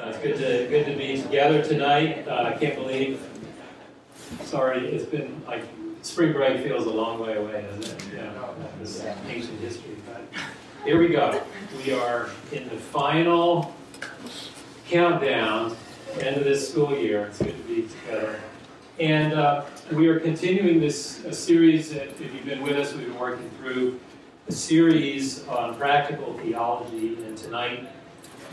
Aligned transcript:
Uh, 0.00 0.08
it's 0.08 0.18
good 0.18 0.38
to 0.38 0.66
good 0.68 0.86
to 0.86 0.96
be 0.96 1.20
together 1.20 1.62
tonight. 1.62 2.26
Uh, 2.26 2.44
I 2.44 2.52
can't 2.52 2.74
believe. 2.74 3.22
Sorry, 4.44 4.88
it's 4.88 5.04
been 5.04 5.42
like 5.46 5.62
spring 6.00 6.32
break 6.32 6.62
feels 6.62 6.86
a 6.86 6.90
long 6.90 7.18
way 7.18 7.36
away, 7.36 7.62
doesn't 7.62 7.96
it? 7.96 8.14
Yeah, 8.16 8.32
this 8.78 9.04
ancient 9.28 9.60
history. 9.60 9.96
But 10.06 10.22
here 10.86 10.98
we 10.98 11.08
go. 11.08 11.42
We 11.84 11.92
are 11.92 12.30
in 12.50 12.68
the 12.70 12.76
final 12.76 13.74
countdown 14.88 15.76
end 16.20 16.36
of 16.36 16.44
this 16.44 16.70
school 16.70 16.96
year. 16.96 17.26
It's 17.26 17.38
good 17.38 17.56
to 17.56 17.62
be 17.74 17.88
together. 17.88 18.40
And 18.98 19.34
uh, 19.34 19.64
we 19.92 20.08
are 20.08 20.18
continuing 20.18 20.80
this 20.80 21.22
series 21.32 21.90
that, 21.92 22.08
if 22.08 22.20
you've 22.20 22.46
been 22.46 22.62
with 22.62 22.76
us, 22.76 22.94
we've 22.94 23.06
been 23.06 23.18
working 23.18 23.50
through 23.58 24.00
a 24.48 24.52
series 24.52 25.46
on 25.48 25.74
practical 25.76 26.38
theology. 26.38 27.22
And 27.24 27.36
tonight 27.36 27.88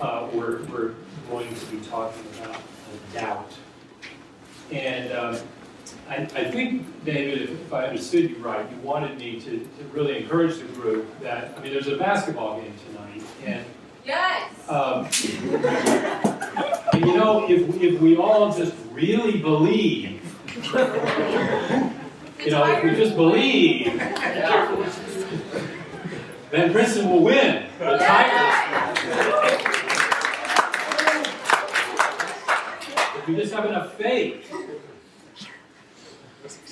uh, 0.01 0.27
we're, 0.33 0.63
we're 0.63 0.93
going 1.29 1.53
to 1.53 1.65
be 1.67 1.79
talking 1.85 2.23
about 2.39 2.61
doubt. 3.13 3.51
And 4.71 5.11
um, 5.13 5.37
I, 6.09 6.15
I, 6.15 6.51
think, 6.51 7.05
David, 7.05 7.49
if, 7.49 7.73
I 7.73 7.87
understood 7.87 8.29
you 8.29 8.37
right, 8.37 8.69
you 8.69 8.77
wanted 8.77 9.17
me 9.17 9.39
to, 9.41 9.59
to, 9.59 9.83
really 9.93 10.17
encourage 10.21 10.57
the 10.57 10.65
group 10.65 11.07
that, 11.21 11.57
I 11.57 11.61
mean, 11.61 11.73
there's 11.73 11.87
a 11.87 11.97
basketball 11.97 12.59
game 12.61 12.73
tonight. 12.87 13.23
And 13.45 13.65
Yes. 14.07 14.69
Um, 14.69 15.05
and 16.93 17.05
you 17.05 17.17
know, 17.17 17.45
if, 17.49 17.81
if 17.81 17.99
we 17.99 18.15
all 18.15 18.55
just 18.57 18.73
really 18.93 19.41
believe, 19.41 20.21
you 22.39 22.51
know, 22.51 22.63
if 22.65 22.83
we 22.83 22.95
just 22.95 23.17
believe, 23.17 23.97
then 26.51 26.71
Princeton 26.71 27.09
will 27.09 27.23
win. 27.23 27.65
The 27.79 27.97
Tigers. 27.97 28.86
We 33.27 33.35
just 33.35 33.53
have 33.53 33.65
enough 33.65 33.93
faith. 33.95 34.51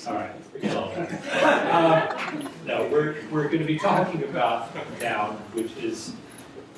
All 0.06 0.14
right, 0.14 0.32
forget 0.52 0.76
all 0.76 0.90
that. 0.90 1.74
Uh, 1.74 2.48
no, 2.64 2.88
we're, 2.88 3.16
we're 3.30 3.44
going 3.44 3.58
to 3.58 3.64
be 3.64 3.78
talking 3.78 4.22
about 4.24 4.74
doubt, 4.98 5.34
which 5.54 5.76
is 5.76 6.12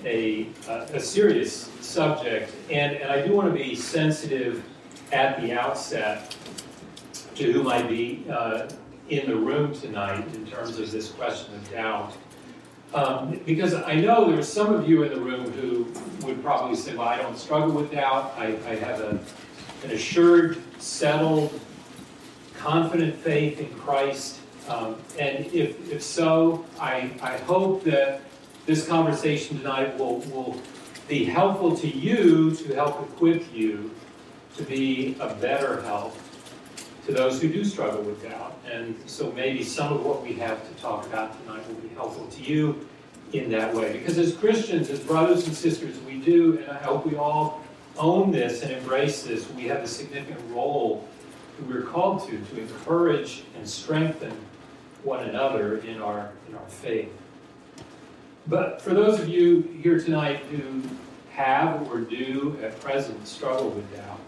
a, 0.05 0.49
a 0.69 0.99
serious 0.99 1.71
subject, 1.81 2.53
and, 2.71 2.97
and 2.97 3.11
I 3.11 3.25
do 3.25 3.34
want 3.34 3.49
to 3.49 3.55
be 3.55 3.75
sensitive 3.75 4.65
at 5.12 5.41
the 5.41 5.53
outset 5.53 6.37
to 7.34 7.53
who 7.53 7.62
might 7.62 7.89
be 7.89 8.25
uh, 8.31 8.69
in 9.11 9.29
the 9.29 9.37
room 9.37 9.73
tonight 9.73 10.27
in 10.34 10.47
terms 10.47 10.79
of 10.79 10.91
this 10.91 11.11
question 11.11 11.55
of 11.55 11.71
doubt. 11.71 12.15
Um, 12.95 13.39
because 13.45 13.75
I 13.75 13.97
know 13.97 14.31
there's 14.31 14.51
some 14.51 14.73
of 14.73 14.89
you 14.89 15.03
in 15.03 15.12
the 15.12 15.21
room 15.21 15.53
who 15.53 15.93
would 16.27 16.43
probably 16.43 16.75
say, 16.75 16.97
well, 16.97 17.06
I 17.06 17.19
don't 17.19 17.37
struggle 17.37 17.71
with 17.71 17.93
doubt. 17.93 18.34
I, 18.39 18.47
I 18.67 18.77
have 18.77 19.01
a, 19.01 19.21
an 19.84 19.91
assured, 19.91 20.59
settled, 20.79 21.59
confident 22.57 23.15
faith 23.17 23.61
in 23.61 23.73
Christ. 23.75 24.41
Um, 24.69 24.97
and 25.19 25.47
if, 25.47 25.91
if 25.91 26.03
so, 26.03 26.65
I, 26.81 27.11
I 27.23 27.39
hope 27.39 27.84
that 27.84 28.21
this 28.67 28.87
conversation 28.87 29.59
tonight 29.59 29.97
will, 29.97 30.19
will 30.33 30.61
be 31.09 31.25
helpful 31.25 31.75
to 31.77 31.89
you 31.89 32.55
to 32.55 32.75
help 32.75 33.03
equip 33.03 33.55
you 33.55 33.91
to 34.56 34.62
be 34.65 35.17
a 35.21 35.34
better 35.34 35.81
help 35.83 36.15
to 37.06 37.12
those 37.12 37.41
who 37.41 37.49
do 37.49 37.65
struggle 37.65 38.03
with 38.03 38.23
doubt. 38.23 38.59
And 38.71 38.95
so 39.06 39.33
maybe 39.33 39.62
some 39.62 39.95
of 39.95 40.05
what 40.05 40.23
we 40.23 40.34
have 40.34 40.69
to 40.69 40.83
talk 40.83 41.06
about 41.06 41.41
tonight 41.41 41.67
will 41.67 41.77
be 41.77 41.89
helpful 41.95 42.27
to 42.27 42.43
you 42.43 42.87
in 43.33 43.51
that 43.51 43.75
way. 43.75 43.93
Because 43.95 44.19
as 44.19 44.34
Christians, 44.37 44.91
as 44.91 45.01
brothers 45.01 45.47
and 45.47 45.56
sisters, 45.56 45.99
we 46.01 46.19
do, 46.19 46.59
and 46.59 46.71
I 46.71 46.79
hope 46.83 47.06
we 47.06 47.17
all 47.17 47.62
own 47.99 48.31
this 48.31 48.63
and 48.63 48.73
embrace 48.73 49.23
this, 49.23 49.51
we 49.51 49.65
have 49.65 49.83
a 49.83 49.87
significant 49.87 50.41
role 50.51 51.09
that 51.57 51.69
we're 51.69 51.83
called 51.83 52.29
to, 52.29 52.39
to 52.39 52.61
encourage 52.61 53.43
and 53.57 53.69
strengthen 53.69 54.33
one 55.03 55.29
another 55.29 55.78
in 55.78 56.00
our, 56.00 56.31
in 56.49 56.55
our 56.55 56.69
faith. 56.69 57.12
But 58.47 58.81
for 58.81 58.95
those 58.95 59.21
of 59.21 59.28
you 59.28 59.62
here 59.83 60.00
tonight 60.00 60.39
who 60.50 60.83
have 61.33 61.91
or 61.93 62.00
do 62.00 62.59
at 62.62 62.81
present 62.81 63.27
struggle 63.27 63.71
with 63.71 63.97
doubt, 63.97 64.21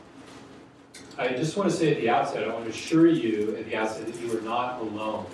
I 1.19 1.29
just 1.29 1.57
want 1.57 1.71
to 1.71 1.77
say 1.77 1.93
at 1.93 2.01
the 2.01 2.09
outset, 2.09 2.45
I 2.45 2.53
want 2.53 2.65
to 2.65 2.71
assure 2.71 3.07
you 3.07 3.57
at 3.59 3.67
the 3.67 3.77
outset 3.77 4.07
that 4.07 4.21
you 4.21 4.37
are 4.37 4.43
not 4.43 4.81
alone. 4.81 5.27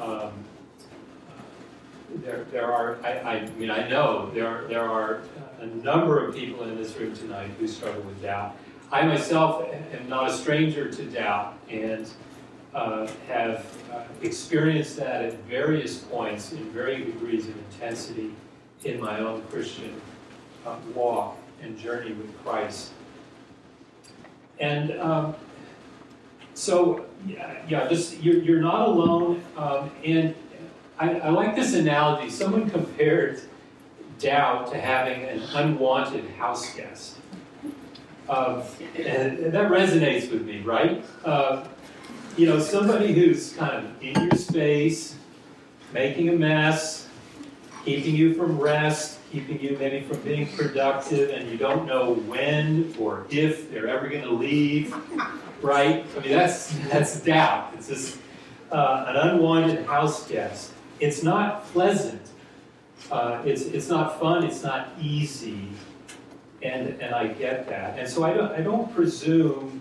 Um, 0.00 0.32
there, 2.16 2.44
there 2.50 2.72
are, 2.72 2.98
I, 3.04 3.18
I, 3.18 3.50
mean, 3.50 3.70
I 3.70 3.88
know 3.88 4.30
there 4.32 4.66
there 4.68 4.88
are 4.88 5.22
a 5.60 5.66
number 5.66 6.24
of 6.24 6.34
people 6.34 6.64
in 6.64 6.76
this 6.76 6.96
room 6.96 7.14
tonight 7.14 7.50
who 7.58 7.68
struggle 7.68 8.02
with 8.02 8.22
doubt. 8.22 8.56
I 8.92 9.06
myself 9.06 9.66
am 9.92 10.08
not 10.08 10.30
a 10.30 10.32
stranger 10.32 10.90
to 10.90 11.04
doubt, 11.04 11.58
and 11.68 12.08
uh, 12.74 13.08
have 13.28 13.66
uh, 13.92 14.02
experienced 14.22 14.96
that 14.96 15.24
at 15.24 15.34
various 15.44 15.98
points 15.98 16.52
in 16.52 16.70
varying 16.70 17.04
degrees 17.04 17.48
of 17.48 17.56
intensity 17.56 18.32
in 18.84 19.00
my 19.00 19.20
own 19.20 19.42
Christian 19.42 20.00
uh, 20.66 20.76
walk 20.94 21.36
and 21.62 21.78
journey 21.78 22.12
with 22.12 22.36
Christ. 22.44 22.92
And 24.58 25.00
um, 25.00 25.34
so, 26.54 27.06
yeah, 27.26 27.56
yeah, 27.68 27.90
you're, 27.90 28.42
you're 28.42 28.60
not 28.60 28.88
alone. 28.88 29.42
Um, 29.56 29.90
and 30.04 30.34
I, 30.98 31.18
I 31.20 31.28
like 31.30 31.56
this 31.56 31.74
analogy. 31.74 32.30
Someone 32.30 32.70
compared 32.70 33.40
doubt 34.24 34.72
to 34.72 34.80
having 34.80 35.22
an 35.24 35.42
unwanted 35.54 36.28
house 36.30 36.74
guest. 36.74 37.18
Um, 38.28 38.62
and, 38.96 39.38
and, 39.38 39.52
that 39.52 39.70
resonates 39.70 40.30
with 40.32 40.46
me, 40.46 40.62
right? 40.62 41.04
Uh, 41.26 41.66
you 42.38 42.46
know, 42.46 42.58
somebody 42.58 43.12
who's 43.12 43.52
kind 43.52 43.86
of 43.86 44.02
in 44.02 44.18
your 44.22 44.38
space, 44.38 45.16
making 45.92 46.30
a 46.30 46.32
mess, 46.32 47.06
keeping 47.84 48.16
you 48.16 48.32
from 48.32 48.58
rest, 48.58 49.18
keeping 49.30 49.60
you 49.60 49.76
maybe 49.78 50.06
from 50.06 50.20
being 50.22 50.46
productive, 50.56 51.28
and 51.28 51.50
you 51.50 51.58
don't 51.58 51.86
know 51.86 52.14
when 52.14 52.94
or 52.98 53.26
if 53.28 53.70
they're 53.70 53.88
ever 53.88 54.08
going 54.08 54.22
to 54.22 54.32
leave, 54.32 54.94
right? 55.60 56.06
I 56.16 56.20
mean, 56.20 56.30
that's 56.30 56.74
that's 56.88 57.20
doubt. 57.20 57.72
It's 57.74 57.88
just 57.88 58.18
uh, 58.72 59.04
an 59.06 59.16
unwanted 59.16 59.84
house 59.84 60.26
guest. 60.26 60.72
It's 60.98 61.22
not 61.22 61.66
pleasant. 61.66 62.22
Uh, 63.14 63.40
it's 63.44 63.62
it's 63.66 63.88
not 63.88 64.18
fun. 64.18 64.42
It's 64.42 64.64
not 64.64 64.88
easy, 65.00 65.68
and 66.64 67.00
and 67.00 67.14
I 67.14 67.28
get 67.28 67.68
that. 67.68 67.96
And 67.96 68.08
so 68.08 68.24
I 68.24 68.32
don't 68.32 68.50
I 68.50 68.60
don't 68.60 68.92
presume 68.92 69.80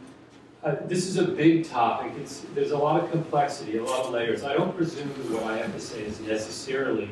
uh, 0.63 0.75
this 0.85 1.07
is 1.07 1.17
a 1.17 1.23
big 1.23 1.67
topic. 1.67 2.11
It's, 2.21 2.45
there's 2.53 2.69
a 2.69 2.77
lot 2.77 3.03
of 3.03 3.09
complexity, 3.09 3.77
a 3.77 3.83
lot 3.83 4.05
of 4.05 4.11
layers. 4.11 4.43
I 4.43 4.53
don't 4.53 4.77
presume 4.77 5.07
that 5.09 5.31
what 5.31 5.45
I 5.45 5.57
have 5.57 5.73
to 5.73 5.79
say 5.79 6.03
is 6.03 6.19
necessarily 6.19 7.09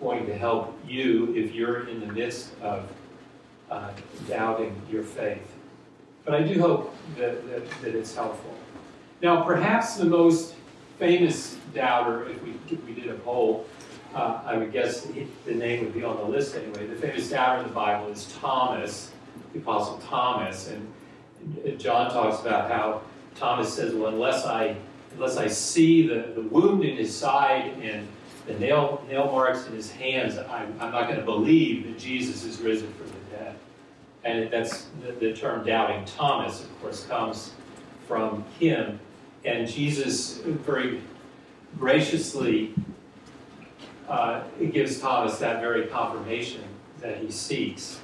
going 0.00 0.26
to 0.26 0.36
help 0.36 0.78
you 0.86 1.34
if 1.34 1.54
you're 1.54 1.88
in 1.88 1.98
the 1.98 2.12
midst 2.12 2.50
of 2.60 2.86
uh, 3.70 3.90
doubting 4.28 4.78
your 4.92 5.02
faith. 5.02 5.50
But 6.26 6.34
I 6.34 6.42
do 6.42 6.60
hope 6.60 6.94
that, 7.16 7.48
that, 7.48 7.70
that, 7.80 7.94
it's 7.94 8.14
helpful. 8.14 8.54
Now, 9.22 9.42
perhaps 9.44 9.96
the 9.96 10.04
most 10.04 10.56
famous 10.98 11.56
doubter, 11.72 12.28
if 12.28 12.42
we, 12.42 12.52
if 12.70 12.84
we 12.84 12.92
did 12.92 13.08
a 13.08 13.14
poll, 13.14 13.66
uh, 14.14 14.40
I 14.46 14.56
would 14.56 14.72
guess 14.72 15.06
the 15.44 15.54
name 15.54 15.84
would 15.84 15.94
be 15.94 16.04
on 16.04 16.16
the 16.16 16.24
list 16.24 16.54
anyway. 16.54 16.86
The 16.86 16.96
famous 16.96 17.28
doubter 17.30 17.62
in 17.62 17.68
the 17.68 17.74
Bible 17.74 18.08
is 18.08 18.32
Thomas, 18.40 19.10
the 19.52 19.58
Apostle 19.58 19.98
Thomas. 19.98 20.70
And 20.70 21.80
John 21.80 22.10
talks 22.10 22.40
about 22.40 22.70
how 22.70 23.02
Thomas 23.34 23.74
says, 23.74 23.92
well, 23.94 24.12
unless 24.12 24.44
I, 24.44 24.76
unless 25.14 25.36
I 25.36 25.48
see 25.48 26.06
the, 26.06 26.32
the 26.34 26.42
wound 26.42 26.84
in 26.84 26.96
his 26.96 27.14
side 27.14 27.72
and 27.82 28.06
the 28.46 28.54
nail, 28.54 29.04
nail 29.08 29.26
marks 29.26 29.66
in 29.66 29.74
his 29.74 29.90
hands, 29.90 30.38
I'm, 30.38 30.74
I'm 30.80 30.92
not 30.92 31.08
going 31.08 31.18
to 31.18 31.24
believe 31.24 31.86
that 31.86 31.98
Jesus 31.98 32.44
is 32.44 32.60
risen 32.60 32.92
from 32.94 33.06
the 33.06 33.36
dead. 33.36 33.56
And 34.24 34.50
that's 34.50 34.86
the, 35.02 35.12
the 35.12 35.32
term 35.34 35.66
doubting 35.66 36.04
Thomas, 36.04 36.62
of 36.62 36.80
course, 36.80 37.04
comes 37.06 37.50
from 38.06 38.44
him. 38.60 39.00
And 39.44 39.68
Jesus 39.68 40.38
very 40.38 41.00
graciously 41.78 42.72
uh, 44.08 44.42
it 44.60 44.72
gives 44.72 45.00
Thomas 45.00 45.38
that 45.38 45.60
very 45.60 45.86
confirmation 45.86 46.62
that 47.00 47.18
he 47.18 47.30
seeks 47.30 48.00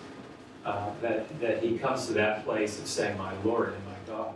uh, 0.65 0.91
that, 1.01 1.41
that 1.41 1.63
he 1.63 1.79
comes 1.79 2.07
to 2.07 2.13
that 2.15 2.45
place 2.45 2.79
of 2.79 2.87
saying, 2.87 3.17
My 3.17 3.33
Lord 3.45 3.75
and 3.75 3.85
my 3.87 4.15
God. 4.15 4.35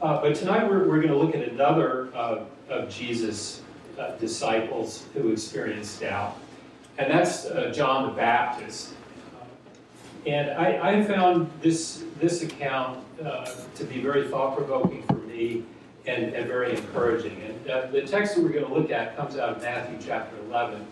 Uh, 0.00 0.20
but 0.20 0.34
tonight 0.34 0.68
we're, 0.68 0.88
we're 0.88 1.00
going 1.00 1.08
to 1.08 1.16
look 1.16 1.34
at 1.34 1.48
another 1.48 2.08
uh, 2.14 2.44
of 2.68 2.88
Jesus' 2.88 3.62
uh, 3.98 4.12
disciples 4.16 5.06
who 5.14 5.30
experienced 5.30 6.00
doubt, 6.00 6.36
and 6.98 7.10
that's 7.10 7.46
uh, 7.46 7.72
John 7.74 8.08
the 8.08 8.14
Baptist. 8.14 8.94
and 10.26 10.50
I, 10.50 10.98
I, 10.98 11.04
found 11.04 11.50
this, 11.60 12.04
this 12.20 12.42
account 12.42 13.04
to 13.18 13.84
be 13.84 14.00
very 14.00 14.28
thought 14.28 14.56
provoking 14.56 15.02
for 15.04 15.14
me 15.14 15.64
and, 16.08 16.34
and, 16.34 16.46
very 16.46 16.74
encouraging. 16.74 17.40
And 17.42 17.92
the 17.92 18.02
text 18.02 18.34
that 18.34 18.42
we're 18.42 18.48
going 18.48 18.64
to 18.64 18.72
look 18.72 18.90
at 18.90 19.16
comes 19.16 19.36
out 19.36 19.56
of 19.56 19.62
Matthew 19.62 19.98
chapter 20.04 20.36
11. 20.48 20.86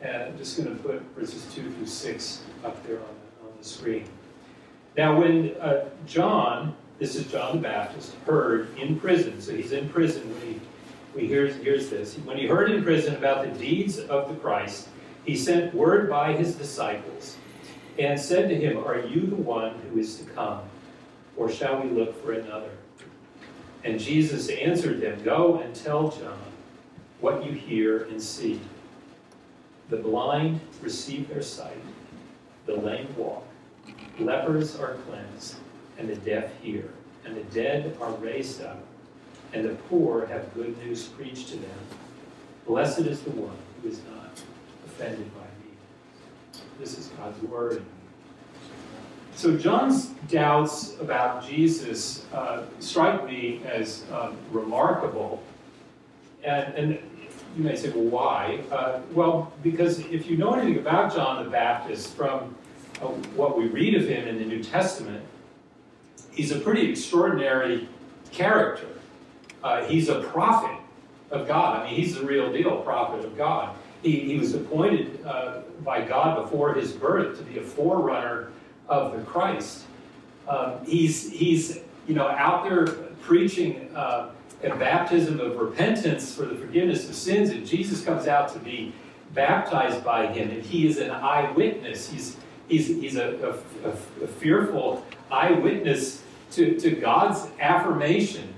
And 0.00 0.22
I'm 0.22 0.38
just 0.38 0.56
going 0.56 0.74
to 0.74 0.82
put 0.82 1.02
verses 1.16 1.44
2 1.54 1.70
through 1.70 1.86
6 1.86 2.42
up 2.64 2.86
there 2.86 2.98
on 2.98 3.52
the 3.58 3.64
screen. 3.64 4.08
Now, 4.96 5.18
when 5.18 5.54
uh, 5.60 5.84
John, 6.06 6.74
this 6.98 7.14
is 7.14 7.26
John 7.30 7.56
the 7.56 7.62
Baptist, 7.62 8.14
heard 8.26 8.76
in 8.78 8.98
prison, 8.98 9.40
so 9.40 9.54
he's 9.54 9.72
in 9.72 9.88
prison 9.90 10.28
when 10.32 10.54
he, 10.54 10.60
we 11.14 11.26
hears, 11.26 11.56
hears 11.56 11.90
this. 11.90 12.14
When 12.16 12.38
he 12.38 12.46
heard 12.46 12.70
in 12.70 12.82
prison 12.82 13.16
about 13.16 13.44
the 13.44 13.58
deeds 13.58 13.98
of 13.98 14.28
the 14.28 14.34
Christ, 14.36 14.88
he 15.24 15.36
sent 15.36 15.74
word 15.74 16.08
by 16.08 16.32
his 16.32 16.54
disciples 16.54 17.36
and 17.98 18.18
said 18.18 18.48
to 18.48 18.54
him, 18.54 18.78
Are 18.78 19.00
you 19.00 19.26
the 19.26 19.36
one 19.36 19.74
who 19.90 20.00
is 20.00 20.16
to 20.18 20.24
come, 20.30 20.60
or 21.36 21.50
shall 21.50 21.82
we 21.82 21.90
look 21.90 22.24
for 22.24 22.32
another? 22.32 22.70
And 23.88 23.98
Jesus 23.98 24.50
answered 24.50 25.00
them, 25.00 25.22
Go 25.22 25.60
and 25.60 25.74
tell 25.74 26.10
John 26.10 26.38
what 27.22 27.42
you 27.42 27.52
hear 27.52 28.02
and 28.04 28.22
see. 28.22 28.60
The 29.88 29.96
blind 29.96 30.60
receive 30.82 31.26
their 31.26 31.40
sight, 31.40 31.80
the 32.66 32.74
lame 32.74 33.08
walk, 33.16 33.44
lepers 34.18 34.78
are 34.78 34.98
cleansed, 35.06 35.56
and 35.96 36.06
the 36.06 36.16
deaf 36.16 36.50
hear, 36.60 36.90
and 37.24 37.34
the 37.34 37.44
dead 37.44 37.96
are 37.98 38.12
raised 38.16 38.62
up, 38.62 38.78
and 39.54 39.64
the 39.64 39.74
poor 39.88 40.26
have 40.26 40.52
good 40.52 40.76
news 40.84 41.06
preached 41.06 41.48
to 41.48 41.56
them. 41.56 41.78
Blessed 42.66 43.06
is 43.06 43.22
the 43.22 43.30
one 43.30 43.56
who 43.80 43.88
is 43.88 44.02
not 44.12 44.38
offended 44.84 45.34
by 45.34 45.46
me. 45.64 46.60
This 46.78 46.98
is 46.98 47.06
God's 47.16 47.40
word. 47.44 47.82
So 49.38 49.56
John's 49.56 50.06
doubts 50.28 50.96
about 51.00 51.46
Jesus 51.46 52.26
uh, 52.34 52.64
strike 52.80 53.24
me 53.24 53.60
as 53.64 54.02
um, 54.12 54.36
remarkable. 54.50 55.40
And, 56.42 56.74
and, 56.74 56.98
you 57.56 57.62
may 57.62 57.76
say, 57.76 57.90
well, 57.90 58.04
why? 58.06 58.60
Uh, 58.72 58.98
well, 59.12 59.52
because 59.62 60.00
if 60.00 60.28
you 60.28 60.36
know 60.36 60.54
anything 60.54 60.80
about 60.80 61.14
John 61.14 61.44
the 61.44 61.50
Baptist 61.50 62.16
from 62.16 62.56
uh, 63.00 63.06
what 63.36 63.56
we 63.56 63.68
read 63.68 63.94
of 63.94 64.08
him 64.08 64.26
in 64.26 64.38
the 64.40 64.44
New 64.44 64.60
Testament, 64.60 65.24
he's 66.32 66.50
a 66.50 66.58
pretty 66.58 66.90
extraordinary 66.90 67.88
character. 68.32 68.88
Uh, 69.62 69.84
he's 69.84 70.08
a 70.08 70.20
prophet 70.22 70.80
of 71.30 71.46
God. 71.46 71.78
I 71.78 71.84
mean, 71.86 71.94
he's 71.94 72.16
the 72.16 72.26
real 72.26 72.52
deal 72.52 72.80
prophet 72.80 73.24
of 73.24 73.36
God. 73.36 73.76
He, 74.02 74.18
he 74.18 74.36
was 74.36 74.54
appointed 74.54 75.24
uh, 75.24 75.60
by 75.84 76.02
God 76.02 76.42
before 76.42 76.74
his 76.74 76.90
birth 76.90 77.38
to 77.38 77.44
be 77.44 77.58
a 77.58 77.62
forerunner 77.62 78.50
of 78.88 79.16
the 79.16 79.22
Christ. 79.22 79.84
Um, 80.48 80.84
he's, 80.86 81.30
he's 81.30 81.80
you 82.06 82.14
know, 82.14 82.28
out 82.28 82.64
there 82.64 82.86
preaching 83.22 83.90
uh, 83.94 84.30
a 84.64 84.74
baptism 84.76 85.40
of 85.40 85.56
repentance 85.56 86.34
for 86.34 86.46
the 86.46 86.54
forgiveness 86.54 87.08
of 87.08 87.14
sins, 87.14 87.50
and 87.50 87.66
Jesus 87.66 88.04
comes 88.04 88.26
out 88.26 88.52
to 88.54 88.58
be 88.58 88.92
baptized 89.34 90.02
by 90.04 90.26
him, 90.26 90.50
and 90.50 90.62
he 90.62 90.86
is 90.86 90.98
an 90.98 91.10
eyewitness. 91.10 92.10
He's, 92.10 92.36
he's, 92.66 92.86
he's 92.86 93.16
a, 93.16 93.60
a, 93.84 93.88
a 94.24 94.26
fearful 94.26 95.04
eyewitness 95.30 96.22
to, 96.52 96.78
to 96.80 96.92
God's 96.92 97.46
affirmation 97.60 98.54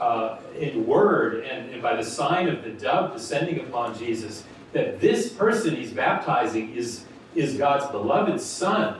uh, 0.00 0.38
in 0.58 0.86
word 0.86 1.44
and, 1.44 1.70
and 1.70 1.82
by 1.82 1.96
the 1.96 2.04
sign 2.04 2.48
of 2.48 2.62
the 2.62 2.70
dove 2.70 3.12
descending 3.12 3.60
upon 3.60 3.96
Jesus 3.98 4.44
that 4.72 5.00
this 5.00 5.32
person 5.32 5.74
he's 5.74 5.92
baptizing 5.92 6.74
is, 6.74 7.04
is 7.34 7.56
God's 7.56 7.86
beloved 7.90 8.40
Son. 8.40 8.98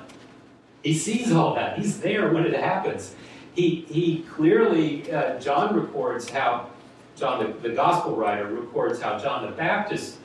He 0.83 0.95
sees 0.95 1.33
all 1.33 1.55
that. 1.55 1.79
He's 1.79 2.01
there 2.01 2.33
when 2.33 2.45
it 2.45 2.55
happens. 2.55 3.15
He, 3.55 3.87
he 3.89 4.25
clearly, 4.31 5.11
uh, 5.13 5.39
John 5.41 5.75
records 5.75 6.29
how, 6.29 6.71
John, 7.17 7.45
the, 7.45 7.69
the 7.69 7.75
gospel 7.75 8.15
writer, 8.15 8.47
records 8.47 9.01
how 9.01 9.19
John 9.19 9.45
the 9.45 9.53
Baptist 9.53 10.19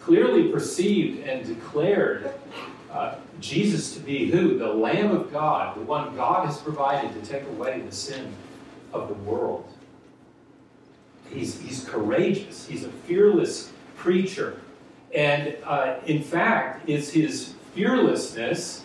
clearly 0.00 0.48
perceived 0.48 1.26
and 1.26 1.46
declared 1.46 2.34
uh, 2.90 3.14
Jesus 3.40 3.94
to 3.94 4.00
be 4.00 4.30
who? 4.30 4.58
The 4.58 4.72
Lamb 4.72 5.12
of 5.12 5.32
God, 5.32 5.76
the 5.76 5.80
one 5.82 6.14
God 6.16 6.46
has 6.46 6.58
provided 6.58 7.12
to 7.14 7.28
take 7.30 7.46
away 7.48 7.80
the 7.80 7.92
sin 7.92 8.32
of 8.92 9.08
the 9.08 9.14
world. 9.14 9.68
He's, 11.30 11.60
he's 11.60 11.84
courageous. 11.84 12.66
He's 12.66 12.84
a 12.84 12.90
fearless 12.90 13.72
preacher. 13.96 14.60
And 15.14 15.56
uh, 15.64 15.96
in 16.06 16.22
fact, 16.22 16.88
it's 16.88 17.10
his 17.10 17.54
fearlessness 17.74 18.83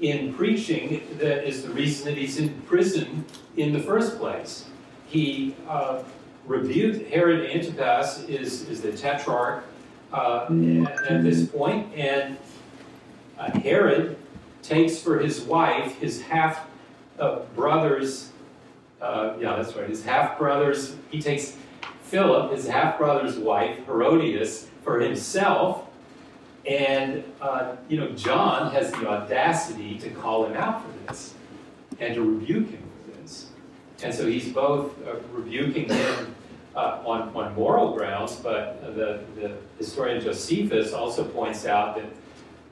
in 0.00 0.34
preaching 0.34 1.02
that 1.18 1.46
is 1.46 1.62
the 1.62 1.70
reason 1.70 2.06
that 2.06 2.18
he's 2.18 2.38
in 2.38 2.60
prison 2.62 3.24
in 3.56 3.72
the 3.72 3.80
first 3.80 4.18
place. 4.18 4.66
He 5.06 5.54
uh, 5.68 6.02
rebuked 6.46 7.10
Herod 7.10 7.50
Antipas, 7.50 8.24
is, 8.24 8.68
is 8.68 8.82
the 8.82 8.92
tetrarch 8.92 9.64
uh, 10.12 10.46
at, 11.08 11.22
this 11.22 11.46
point, 11.46 11.92
and 11.94 12.36
uh, 13.38 13.50
Herod 13.60 14.16
takes 14.62 14.98
for 14.98 15.18
his 15.18 15.40
wife 15.42 15.98
his 15.98 16.22
half 16.22 16.66
brother's, 17.54 18.30
uh, 19.00 19.34
yeah, 19.40 19.56
that's 19.56 19.74
right, 19.74 19.88
his 19.88 20.04
half 20.04 20.38
brother's, 20.38 20.96
he 21.10 21.20
takes 21.20 21.56
Philip, 22.02 22.52
his 22.52 22.68
half 22.68 22.98
brother's 22.98 23.36
wife, 23.36 23.84
Herodias, 23.86 24.68
for 24.82 25.00
himself 25.00 25.85
and, 26.68 27.24
uh, 27.40 27.76
you 27.88 27.98
know, 27.98 28.10
John 28.12 28.72
has 28.72 28.90
the 28.90 29.08
audacity 29.08 29.98
to 29.98 30.10
call 30.10 30.46
him 30.46 30.56
out 30.56 30.82
for 30.82 31.06
this 31.06 31.34
and 32.00 32.14
to 32.14 32.22
rebuke 32.22 32.70
him 32.70 32.82
for 33.04 33.20
this. 33.20 33.46
And 34.02 34.12
so 34.12 34.26
he's 34.26 34.48
both 34.48 34.92
uh, 35.06 35.16
rebuking 35.32 35.88
him 35.88 36.34
uh, 36.74 37.02
on, 37.06 37.34
on 37.34 37.54
moral 37.54 37.94
grounds, 37.94 38.36
but 38.36 38.82
the, 38.96 39.20
the 39.36 39.56
historian 39.78 40.20
Josephus 40.20 40.92
also 40.92 41.24
points 41.24 41.66
out 41.66 41.96
that 41.96 42.06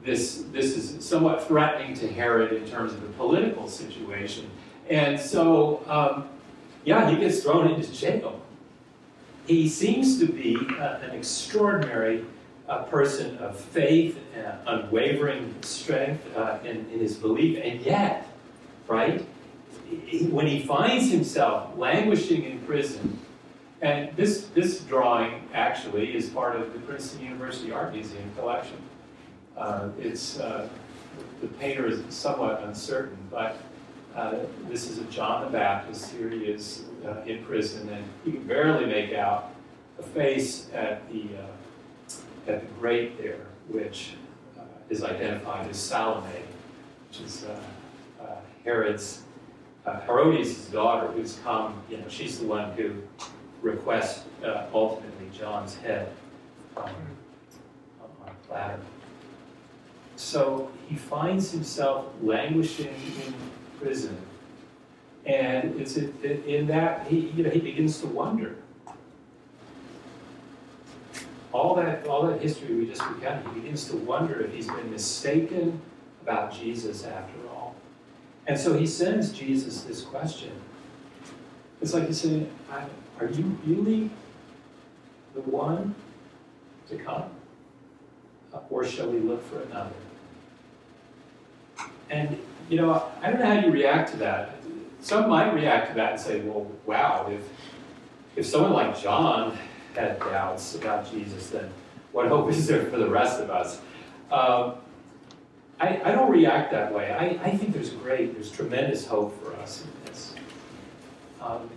this, 0.05 0.44
this 0.52 0.76
is 0.76 1.05
somewhat 1.05 1.47
threatening 1.47 1.94
to 1.94 2.12
Herod 2.12 2.52
in 2.52 2.69
terms 2.69 2.93
of 2.93 3.00
the 3.00 3.08
political 3.08 3.69
situation. 3.69 4.50
And 4.90 5.19
so, 5.19 5.82
um, 5.87 6.29
yeah, 6.85 7.08
he 7.08 7.17
gets 7.17 7.43
thrown 7.43 7.70
into 7.70 7.90
jail. 7.90 8.43
He 9.47 9.69
seems 9.69 10.19
to 10.19 10.26
be 10.26 10.56
uh, 10.79 10.99
an 10.99 11.11
extraordinary 11.11 12.25
a 12.69 12.84
person 12.84 13.37
of 13.38 13.58
faith, 13.58 14.19
uh, 14.37 14.56
unwavering 14.66 15.55
strength 15.62 16.25
uh, 16.37 16.58
in, 16.64 16.88
in, 16.90 16.99
his 16.99 17.16
belief, 17.16 17.58
and 17.62 17.81
yet, 17.81 18.26
right, 18.88 19.25
he, 20.06 20.26
when 20.26 20.46
he 20.46 20.61
finds 20.61 21.11
himself 21.11 21.76
languishing 21.76 22.44
in 22.44 22.58
prison, 22.61 23.19
and 23.82 24.16
this, 24.16 24.46
this 24.55 24.81
drawing 24.81 25.46
actually 25.52 26.16
is 26.16 26.31
part 26.31 26.56
of 26.56 26.72
the 26.72 26.78
Princeton 26.81 27.22
University 27.22 27.70
Art 27.70 27.93
Museum 27.93 28.31
collection. 28.34 28.78
Uh, 29.58 29.90
it's, 30.00 30.40
uh, 30.40 30.66
the 31.43 31.49
painter 31.49 31.87
is 31.87 32.02
somewhat 32.08 32.62
uncertain, 32.62 33.19
but 33.31 33.58
uh, 34.16 34.37
this 34.69 34.88
is 34.88 34.99
a 34.99 35.04
John 35.04 35.44
the 35.44 35.50
Baptist. 35.50 36.12
Here 36.12 36.30
he 36.30 36.47
is 36.47 36.85
uh, 37.04 37.21
in 37.26 37.44
prison, 37.44 37.90
and 37.90 38.04
you 38.25 38.33
can 38.33 38.47
barely 38.47 38.87
make 38.87 39.12
out 39.12 39.52
a 39.99 40.02
face 40.02 40.71
at 40.73 41.06
the 41.12 41.26
at 42.47 42.61
the 42.61 42.67
grate 42.81 43.19
there, 43.19 43.47
which 43.69 44.15
uh, 44.59 44.63
is 44.91 45.03
identified 45.03 45.69
as 45.69 45.79
Salome, 45.79 46.27
which 47.09 47.21
is 47.21 47.45
uh, 47.45 48.23
uh, 48.23 48.37
Herod's, 48.65 49.23
uh, 49.87 50.01
Herodias' 50.01 50.67
daughter, 50.67 51.09
who's 51.09 51.39
come, 51.45 51.83
you 51.89 51.97
know, 51.97 52.09
she's 52.09 52.39
the 52.39 52.47
one 52.47 52.73
who 52.73 52.95
requests 53.63 54.25
uh, 54.45 54.67
ultimately 54.73 55.31
John's 55.37 55.77
head 55.77 56.13
um, 56.77 56.85
on 58.01 58.29
a 58.29 58.47
platter. 58.47 58.81
So 60.17 60.71
he 60.89 60.97
finds 60.97 61.51
himself 61.51 62.07
languishing 62.23 62.95
in 63.27 63.35
prison. 63.81 64.17
And 65.27 65.81
it's 65.81 65.97
in 65.97 66.67
that 66.67 67.07
he, 67.07 67.31
you 67.35 67.45
know, 67.45 67.51
he 67.51 67.61
begins 67.61 68.01
to 68.01 68.07
wonder 68.07 68.57
all 71.54 71.76
that, 71.76 72.04
all 72.08 72.26
that 72.26 72.42
history 72.42 72.75
we 72.75 72.84
just 72.84 73.00
recounted, 73.08 73.46
he 73.54 73.61
begins 73.61 73.88
to 73.88 73.96
wonder 73.96 74.40
if 74.40 74.52
he's 74.52 74.66
been 74.66 74.90
mistaken 74.90 75.80
about 76.23 76.52
Jesus 76.52 77.04
after 77.04 77.49
all. 77.49 77.76
And 78.49 78.58
so 78.58 78.76
he 78.76 78.87
sends 78.87 79.32
Jesus 79.32 79.82
this 79.84 80.02
question. 80.02 80.50
It's 81.80 81.94
like 81.94 82.08
he's 82.08 82.20
saying, 82.20 82.50
Are 82.70 83.28
you 83.30 83.56
really 83.64 84.11
the 85.34 85.42
one 85.42 85.94
to 86.88 86.96
come? 86.96 87.30
Or 88.68 88.84
shall 88.84 89.11
we 89.11 89.20
look 89.20 89.44
for 89.49 89.61
another? 89.62 89.92
And, 92.11 92.38
you 92.68 92.78
know, 92.78 93.11
I 93.23 93.30
don't 93.30 93.38
know 93.38 93.46
how 93.46 93.61
you 93.61 93.70
react 93.70 94.11
to 94.11 94.16
that. 94.18 94.56
Some 95.00 95.28
might 95.28 95.52
react 95.52 95.90
to 95.90 95.94
that 95.94 96.12
and 96.12 96.20
say, 96.20 96.40
well, 96.40 96.66
wow, 96.87 97.30
if, 97.30 97.42
if 98.37 98.46
someone 98.46 98.73
like 98.73 98.99
John 98.99 99.56
had 99.97 100.19
doubts 100.21 100.75
about 100.75 101.11
Jesus, 101.11 101.51
then 101.51 101.71
what 102.13 102.29
hope 102.29 102.51
is 102.51 102.67
there 102.67 102.85
for 102.87 102.99
the 102.99 103.09
rest 103.09 103.41
of 103.41 103.51
us? 103.51 103.81
Um, 104.31 104.75
I, 105.81 106.01
I, 106.05 106.13
don't 106.13 106.31
react 106.31 106.73
that 106.73 106.93
way. 106.93 107.13
I, 107.13 107.47
I, 107.47 107.57
think 107.57 107.73
there's 107.73 107.91
great, 107.91 108.35
there's 108.35 108.51
tremendous 108.51 109.07
hope 109.07 109.41
for 109.43 109.55
us 109.57 109.85
in 109.85 109.91
this. 110.07 110.35
Um, 111.41 111.69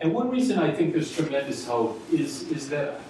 and 0.00 0.14
one 0.14 0.30
reason 0.30 0.58
I 0.58 0.70
think 0.70 0.92
there's 0.92 1.14
tremendous 1.14 1.66
hope 1.66 2.00
is, 2.12 2.50
is 2.50 2.68
that 2.70 3.00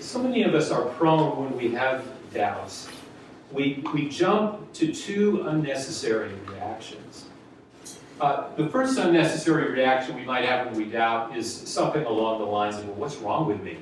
so 0.00 0.22
many 0.22 0.42
of 0.42 0.54
us 0.54 0.70
are 0.70 0.82
prone 0.82 1.44
when 1.44 1.56
we 1.56 1.72
have 1.72 2.04
doubts 2.32 2.88
we, 3.52 3.82
we 3.94 4.08
jump 4.08 4.72
to 4.74 4.92
two 4.92 5.46
unnecessary 5.48 6.32
reactions. 6.46 7.24
Uh, 8.20 8.48
the 8.56 8.68
first 8.68 8.98
unnecessary 8.98 9.70
reaction 9.70 10.16
we 10.16 10.24
might 10.24 10.44
have 10.44 10.66
when 10.66 10.76
we 10.76 10.84
doubt 10.84 11.36
is 11.36 11.52
something 11.52 12.04
along 12.04 12.40
the 12.40 12.44
lines 12.44 12.76
of, 12.76 12.84
well, 12.88 12.96
what's 12.96 13.16
wrong 13.18 13.46
with 13.46 13.62
me? 13.62 13.78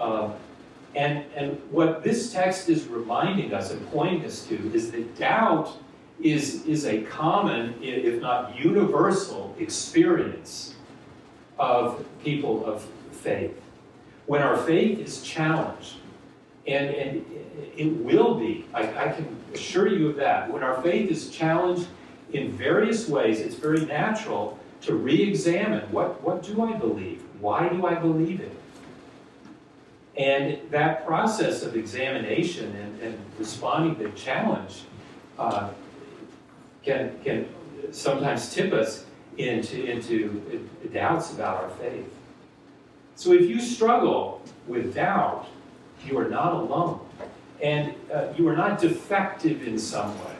Um, 0.00 0.34
and, 0.96 1.24
and 1.36 1.60
what 1.70 2.02
this 2.02 2.32
text 2.32 2.68
is 2.68 2.88
reminding 2.88 3.54
us 3.54 3.70
and 3.70 3.88
pointing 3.92 4.24
us 4.24 4.44
to 4.46 4.74
is 4.74 4.90
that 4.90 5.16
doubt 5.16 5.76
is, 6.20 6.66
is 6.66 6.84
a 6.84 7.02
common, 7.02 7.74
if 7.80 8.20
not 8.20 8.58
universal, 8.58 9.54
experience 9.60 10.74
of 11.60 12.04
people 12.24 12.66
of 12.66 12.84
faith. 13.12 13.60
When 14.26 14.42
our 14.42 14.56
faith 14.56 14.98
is 14.98 15.22
challenged, 15.22 15.98
and, 16.66 16.90
and 16.90 17.26
it 17.76 17.92
will 17.98 18.34
be, 18.34 18.66
I, 18.74 18.82
I 18.82 19.12
can 19.12 19.36
assure 19.54 19.86
you 19.86 20.10
of 20.10 20.16
that, 20.16 20.50
when 20.52 20.64
our 20.64 20.82
faith 20.82 21.10
is 21.10 21.30
challenged 21.30 21.86
in 22.32 22.52
various 22.52 23.08
ways, 23.08 23.40
it's 23.40 23.54
very 23.54 23.84
natural 23.84 24.58
to 24.82 24.94
re 24.94 25.22
examine 25.22 25.90
what, 25.92 26.22
what 26.22 26.42
do 26.42 26.62
I 26.62 26.72
believe? 26.72 27.22
Why 27.40 27.68
do 27.68 27.86
I 27.86 27.94
believe 27.94 28.40
it? 28.40 28.56
And 30.16 30.58
that 30.70 31.06
process 31.06 31.62
of 31.62 31.76
examination 31.76 32.74
and, 32.76 33.00
and 33.00 33.18
responding 33.38 33.96
to 33.96 34.10
challenge 34.12 34.82
uh, 35.38 35.70
can, 36.82 37.18
can 37.24 37.48
sometimes 37.92 38.52
tip 38.52 38.72
us 38.72 39.06
into, 39.38 39.84
into 39.84 40.68
doubts 40.92 41.32
about 41.32 41.64
our 41.64 41.70
faith. 41.70 42.06
So 43.16 43.32
if 43.32 43.42
you 43.42 43.60
struggle 43.60 44.42
with 44.66 44.94
doubt, 44.94 45.46
you 46.04 46.18
are 46.18 46.28
not 46.28 46.54
alone. 46.54 47.00
And 47.62 47.94
uh, 48.12 48.32
you 48.36 48.48
are 48.48 48.56
not 48.56 48.80
defective 48.80 49.66
in 49.66 49.78
some 49.78 50.12
way. 50.24 50.34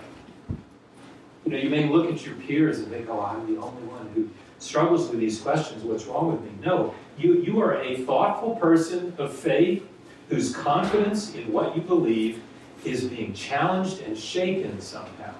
You 1.44 1.52
know, 1.52 1.58
you 1.58 1.70
may 1.70 1.88
look 1.88 2.10
at 2.10 2.24
your 2.24 2.36
peers 2.36 2.78
and 2.78 2.88
think, 2.88 3.08
oh, 3.08 3.20
I'm 3.20 3.52
the 3.52 3.60
only 3.60 3.82
one 3.82 4.08
who 4.14 4.28
struggles 4.58 5.10
with 5.10 5.18
these 5.18 5.40
questions. 5.40 5.82
What's 5.82 6.04
wrong 6.04 6.32
with 6.32 6.40
me? 6.42 6.50
No, 6.64 6.94
you, 7.18 7.42
you 7.42 7.60
are 7.60 7.82
a 7.82 7.96
thoughtful 8.04 8.56
person 8.56 9.12
of 9.18 9.34
faith 9.34 9.86
whose 10.28 10.54
confidence 10.54 11.34
in 11.34 11.52
what 11.52 11.74
you 11.74 11.82
believe 11.82 12.42
is 12.84 13.04
being 13.04 13.34
challenged 13.34 14.00
and 14.00 14.16
shaken 14.16 14.80
somehow. 14.80 15.34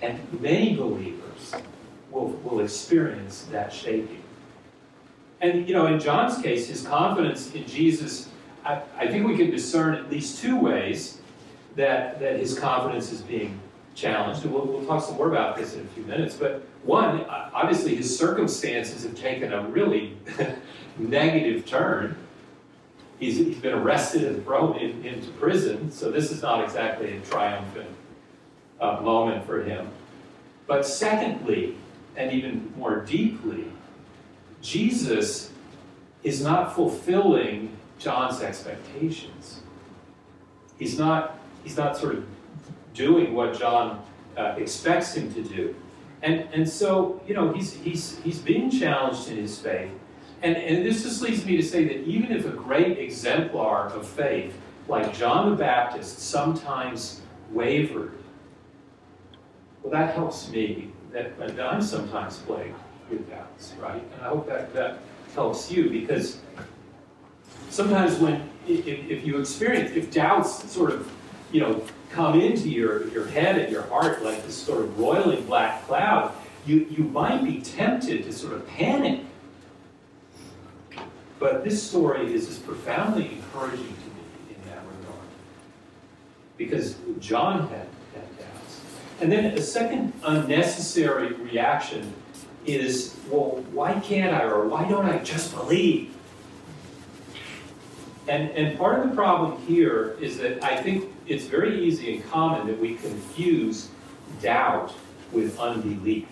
And 0.00 0.20
many 0.40 0.76
believers 0.76 1.54
will, 2.10 2.28
will 2.44 2.60
experience 2.60 3.46
that 3.50 3.72
shaking. 3.72 4.22
And, 5.40 5.68
you 5.68 5.74
know, 5.74 5.86
in 5.86 6.00
John's 6.00 6.40
case, 6.40 6.68
his 6.68 6.86
confidence 6.86 7.52
in 7.52 7.66
Jesus, 7.66 8.28
I, 8.64 8.80
I 8.96 9.06
think 9.08 9.26
we 9.26 9.36
can 9.36 9.50
discern 9.50 9.94
at 9.94 10.10
least 10.10 10.40
two 10.40 10.58
ways 10.58 11.18
that, 11.76 12.18
that 12.20 12.38
his 12.38 12.58
confidence 12.58 13.12
is 13.12 13.22
being 13.22 13.60
challenged. 13.98 14.44
And 14.44 14.54
we'll, 14.54 14.64
we'll 14.64 14.86
talk 14.86 15.02
some 15.02 15.16
more 15.16 15.28
about 15.28 15.56
this 15.56 15.74
in 15.74 15.80
a 15.80 15.88
few 15.88 16.04
minutes. 16.04 16.36
But 16.36 16.62
one, 16.84 17.24
obviously, 17.28 17.96
his 17.96 18.16
circumstances 18.16 19.02
have 19.02 19.16
taken 19.16 19.52
a 19.52 19.62
really 19.62 20.16
negative 20.98 21.66
turn. 21.66 22.16
He's, 23.18 23.36
he's 23.36 23.58
been 23.58 23.74
arrested 23.74 24.24
and 24.24 24.44
thrown 24.44 24.78
in, 24.78 25.04
into 25.04 25.30
prison, 25.32 25.90
so 25.90 26.10
this 26.10 26.30
is 26.30 26.40
not 26.40 26.62
exactly 26.62 27.16
a 27.16 27.20
triumphant 27.20 27.90
uh, 28.80 29.00
moment 29.00 29.44
for 29.44 29.62
him. 29.62 29.88
But 30.68 30.86
secondly, 30.86 31.74
and 32.16 32.32
even 32.32 32.72
more 32.76 33.00
deeply, 33.00 33.64
Jesus 34.62 35.50
is 36.22 36.42
not 36.42 36.74
fulfilling 36.74 37.76
John's 37.98 38.40
expectations. 38.40 39.60
He's 40.78 40.96
not, 40.96 41.38
he's 41.64 41.76
not 41.76 41.96
sort 41.96 42.16
of 42.16 42.24
doing 42.94 43.34
what 43.34 43.58
John 43.58 44.02
uh, 44.36 44.54
expects 44.56 45.14
him 45.14 45.32
to 45.34 45.42
do. 45.42 45.74
And, 46.22 46.48
and 46.52 46.68
so, 46.68 47.20
you 47.26 47.34
know, 47.34 47.52
he's, 47.52 47.74
he's, 47.74 48.18
he's 48.20 48.38
being 48.38 48.70
challenged 48.70 49.28
in 49.28 49.36
his 49.36 49.58
faith. 49.58 49.90
And, 50.42 50.56
and 50.56 50.84
this 50.84 51.02
just 51.02 51.22
leads 51.22 51.44
me 51.44 51.56
to 51.56 51.62
say 51.62 51.84
that 51.84 52.04
even 52.04 52.32
if 52.32 52.44
a 52.44 52.50
great 52.50 52.98
exemplar 52.98 53.88
of 53.88 54.06
faith, 54.06 54.54
like 54.88 55.14
John 55.16 55.50
the 55.50 55.56
Baptist, 55.56 56.18
sometimes 56.18 57.20
wavered, 57.50 58.12
well, 59.82 59.92
that 59.92 60.14
helps 60.14 60.48
me, 60.50 60.90
that, 61.12 61.32
I'm 61.60 61.82
sometimes 61.82 62.38
plagued 62.38 62.74
with 63.10 63.28
doubts, 63.30 63.74
right? 63.80 64.02
And 64.02 64.22
I 64.22 64.28
hope 64.28 64.46
that 64.48 64.72
that 64.74 64.98
helps 65.34 65.70
you 65.70 65.88
because 65.90 66.38
sometimes 67.70 68.16
when, 68.18 68.48
if, 68.66 68.86
if 68.86 69.24
you 69.24 69.38
experience, 69.40 69.92
if 69.96 70.12
doubts 70.12 70.70
sort 70.70 70.92
of, 70.92 71.10
you 71.52 71.60
know, 71.60 71.82
come 72.10 72.40
into 72.40 72.68
your, 72.68 73.08
your 73.08 73.26
head 73.26 73.58
and 73.58 73.70
your 73.70 73.82
heart 73.82 74.22
like 74.22 74.44
this 74.44 74.56
sort 74.56 74.80
of 74.80 74.98
roiling 74.98 75.44
black 75.44 75.86
cloud, 75.86 76.32
you, 76.66 76.86
you 76.90 77.04
might 77.04 77.44
be 77.44 77.60
tempted 77.60 78.24
to 78.24 78.32
sort 78.32 78.52
of 78.54 78.66
panic. 78.68 79.20
But 81.38 81.64
this 81.64 81.82
story 81.82 82.32
is 82.34 82.48
just 82.48 82.66
profoundly 82.66 83.36
encouraging 83.36 83.78
to 83.78 83.84
me 83.84 84.22
in 84.50 84.70
that 84.70 84.78
regard. 84.78 85.28
Because 86.56 86.96
John 87.20 87.68
had, 87.68 87.86
had 88.14 88.38
doubts. 88.38 88.80
And 89.20 89.30
then 89.30 89.44
a 89.56 89.62
second 89.62 90.12
unnecessary 90.24 91.32
reaction 91.34 92.12
is, 92.66 93.16
well, 93.30 93.64
why 93.72 93.98
can't 94.00 94.34
I 94.34 94.44
or 94.44 94.66
why 94.66 94.88
don't 94.88 95.06
I 95.06 95.18
just 95.18 95.54
believe? 95.54 96.14
And, 98.26 98.50
and 98.50 98.78
part 98.78 99.00
of 99.00 99.08
the 99.08 99.16
problem 99.16 99.60
here 99.66 100.16
is 100.20 100.38
that 100.38 100.62
I 100.62 100.82
think 100.82 101.10
it's 101.28 101.44
very 101.44 101.84
easy 101.84 102.16
and 102.16 102.30
common 102.30 102.66
that 102.66 102.78
we 102.80 102.94
confuse 102.94 103.88
doubt 104.40 104.92
with 105.30 105.58
unbelief. 105.58 106.26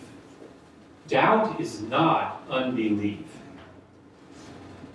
Doubt 1.08 1.60
is 1.60 1.82
not 1.82 2.42
unbelief. 2.50 3.20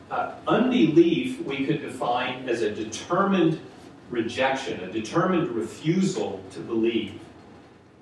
Uh, 0.10 0.34
unbelief 0.48 1.42
we 1.46 1.66
could 1.66 1.82
define 1.82 2.50
as 2.50 2.64
a 2.64 2.72
determined 2.72 3.60
rejection, 4.10 4.82
a 4.82 4.92
determined 4.92 5.50
refusal 5.52 6.44
to 6.52 6.60
believe. 6.60 7.20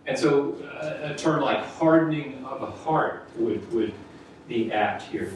And 0.08 0.18
so 0.18 0.54
uh, 0.64 1.14
a 1.14 1.16
term 1.16 1.42
like 1.42 1.64
hardening 1.64 2.44
of 2.46 2.64
a 2.64 2.72
heart 2.72 3.28
would, 3.36 3.72
would 3.72 3.94
be 4.48 4.72
apt 4.72 5.04
here. 5.04 5.34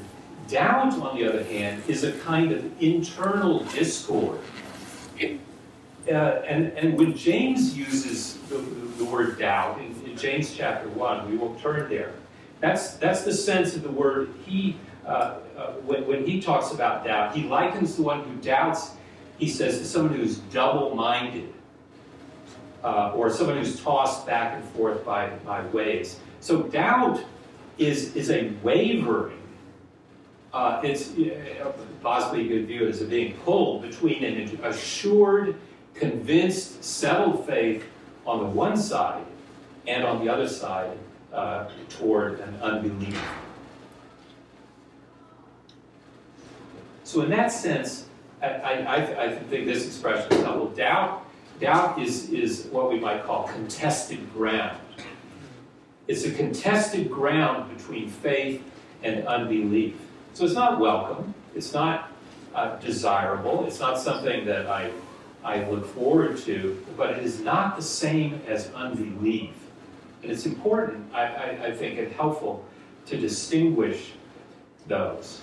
Doubt, 0.47 0.93
on 0.93 1.15
the 1.15 1.29
other 1.29 1.43
hand, 1.43 1.83
is 1.87 2.03
a 2.03 2.11
kind 2.19 2.51
of 2.51 2.81
internal 2.81 3.63
discord. 3.65 4.39
Uh, 6.07 6.41
and, 6.45 6.73
and 6.77 6.97
when 6.97 7.15
James 7.15 7.77
uses 7.77 8.37
the, 8.49 8.57
the, 8.57 9.05
word 9.05 9.39
doubt 9.39 9.79
in, 9.79 9.95
in, 10.05 10.17
James 10.17 10.53
chapter 10.53 10.89
1, 10.89 11.31
we 11.31 11.37
won't 11.37 11.57
turn 11.61 11.89
there. 11.89 12.11
That's, 12.59 12.95
that's 12.95 13.23
the 13.23 13.31
sense 13.31 13.75
of 13.75 13.83
the 13.83 13.91
word 13.91 14.33
he, 14.45 14.75
uh, 15.05 15.37
uh, 15.57 15.71
when, 15.85 16.05
when 16.05 16.25
he 16.25 16.41
talks 16.41 16.71
about 16.71 17.05
doubt, 17.05 17.33
he 17.33 17.43
likens 17.43 17.95
the 17.95 18.01
one 18.01 18.21
who 18.25 18.35
doubts, 18.41 18.91
he 19.37 19.47
says, 19.47 19.77
to 19.77 19.85
someone 19.85 20.15
who's 20.15 20.39
double 20.39 20.93
minded 20.93 21.53
uh, 22.83 23.13
or 23.15 23.29
someone 23.29 23.57
who's 23.57 23.79
tossed 23.79 24.25
back 24.25 24.55
and 24.55 24.63
forth 24.71 25.05
by, 25.05 25.29
by 25.45 25.65
waves. 25.67 26.19
So 26.41 26.63
doubt 26.63 27.23
is, 27.77 28.13
is 28.15 28.29
a 28.29 28.51
wavering. 28.61 29.39
Uh, 30.53 30.81
it's 30.83 31.17
uh, 31.17 31.71
possibly 32.01 32.43
you 32.43 32.49
could 32.49 32.67
view 32.67 32.85
it 32.85 32.89
as 32.89 33.01
a 33.01 33.05
being 33.05 33.33
pulled 33.37 33.81
between 33.81 34.23
an 34.23 34.59
assured, 34.63 35.55
convinced, 35.93 36.83
settled 36.83 37.45
faith 37.45 37.85
on 38.25 38.39
the 38.39 38.45
one 38.45 38.77
side 38.77 39.25
and 39.87 40.03
on 40.03 40.23
the 40.23 40.31
other 40.31 40.47
side 40.47 40.97
uh, 41.33 41.69
toward 41.89 42.39
an 42.39 42.55
unbelief. 42.61 43.19
So 47.03 47.21
in 47.21 47.29
that 47.31 47.51
sense, 47.51 48.07
I, 48.41 48.47
I, 48.47 49.23
I 49.25 49.35
think 49.35 49.65
this 49.65 49.85
expression 49.85 50.31
is 50.33 50.43
helpful. 50.43 50.69
Doubt 50.69 51.23
Doubt 51.59 51.99
is, 51.99 52.29
is 52.29 52.65
what 52.71 52.91
we 52.91 52.99
might 52.99 53.23
call 53.23 53.47
contested 53.47 54.33
ground. 54.33 54.77
It's 56.07 56.25
a 56.25 56.31
contested 56.31 57.09
ground 57.09 57.75
between 57.75 58.09
faith 58.09 58.61
and 59.03 59.25
unbelief. 59.27 59.95
So 60.33 60.45
it's 60.45 60.55
not 60.55 60.79
welcome. 60.79 61.33
It's 61.55 61.73
not 61.73 62.11
uh, 62.53 62.75
desirable. 62.77 63.65
It's 63.65 63.79
not 63.79 63.99
something 63.99 64.45
that 64.45 64.67
I, 64.67 64.91
I 65.43 65.67
look 65.69 65.85
forward 65.93 66.37
to, 66.39 66.83
but 66.95 67.11
it 67.11 67.23
is 67.23 67.41
not 67.41 67.75
the 67.75 67.81
same 67.81 68.41
as 68.47 68.71
unbelief. 68.73 69.51
And 70.21 70.31
it's 70.31 70.45
important, 70.45 71.13
I, 71.13 71.25
I, 71.25 71.65
I 71.65 71.71
think, 71.71 71.99
and 71.99 72.11
helpful 72.13 72.65
to 73.07 73.17
distinguish 73.17 74.13
those. 74.87 75.41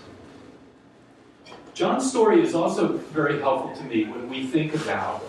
John's 1.75 2.09
story 2.09 2.43
is 2.43 2.55
also 2.55 2.89
very 2.89 3.41
helpful 3.41 3.75
to 3.77 3.83
me 3.85 4.05
when 4.05 4.29
we 4.29 4.47
think 4.47 4.75
about 4.75 5.23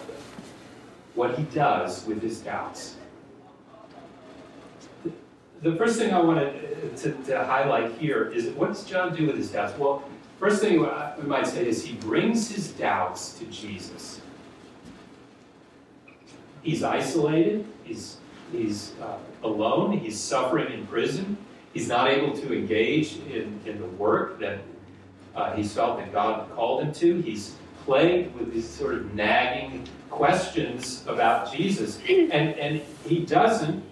what 1.15 1.37
he 1.37 1.43
does 1.43 2.05
with 2.05 2.21
his 2.21 2.39
doubts. 2.39 2.95
The 5.61 5.75
first 5.75 5.99
thing 5.99 6.13
I 6.13 6.19
want 6.21 6.39
to, 6.97 7.11
to, 7.25 7.43
highlight 7.43 7.91
here 7.97 8.31
is 8.31 8.47
what 8.51 8.69
does 8.69 8.83
John 8.85 9.15
do 9.15 9.27
with 9.27 9.37
his 9.37 9.51
doubts? 9.51 9.77
Well, 9.77 10.03
first 10.39 10.61
thing 10.61 10.79
we 10.79 11.27
might 11.27 11.45
say 11.45 11.67
is 11.67 11.85
he 11.85 11.93
brings 11.95 12.49
his 12.49 12.71
doubts 12.71 13.37
to 13.39 13.45
Jesus. 13.45 14.20
He's 16.61 16.83
isolated, 16.83 17.65
he's, 17.83 18.17
he's 18.51 18.93
uh, 19.01 19.17
alone, 19.43 19.97
he's 19.97 20.19
suffering 20.19 20.71
in 20.71 20.85
prison, 20.87 21.37
he's 21.73 21.87
not 21.87 22.09
able 22.09 22.35
to 22.37 22.53
engage 22.53 23.17
in, 23.31 23.59
in 23.65 23.79
the 23.79 23.87
work 23.87 24.39
that 24.39 24.59
uh, 25.35 25.53
he's 25.53 25.73
felt 25.73 25.97
that 25.97 26.11
God 26.11 26.49
called 26.51 26.83
him 26.83 26.93
to. 26.93 27.21
He's 27.21 27.55
plagued 27.85 28.35
with 28.35 28.53
these 28.53 28.67
sort 28.67 28.95
of 28.95 29.13
nagging 29.13 29.87
questions 30.09 31.03
about 31.07 31.51
Jesus. 31.51 31.99
And, 32.09 32.31
and 32.31 32.81
he 33.05 33.25
doesn't 33.25 33.83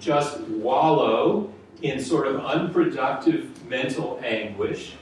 just 0.00 0.40
wallow 0.42 1.52
in 1.82 2.00
sort 2.00 2.26
of 2.26 2.44
unproductive 2.44 3.68
mental 3.68 4.20
anguish. 4.24 4.94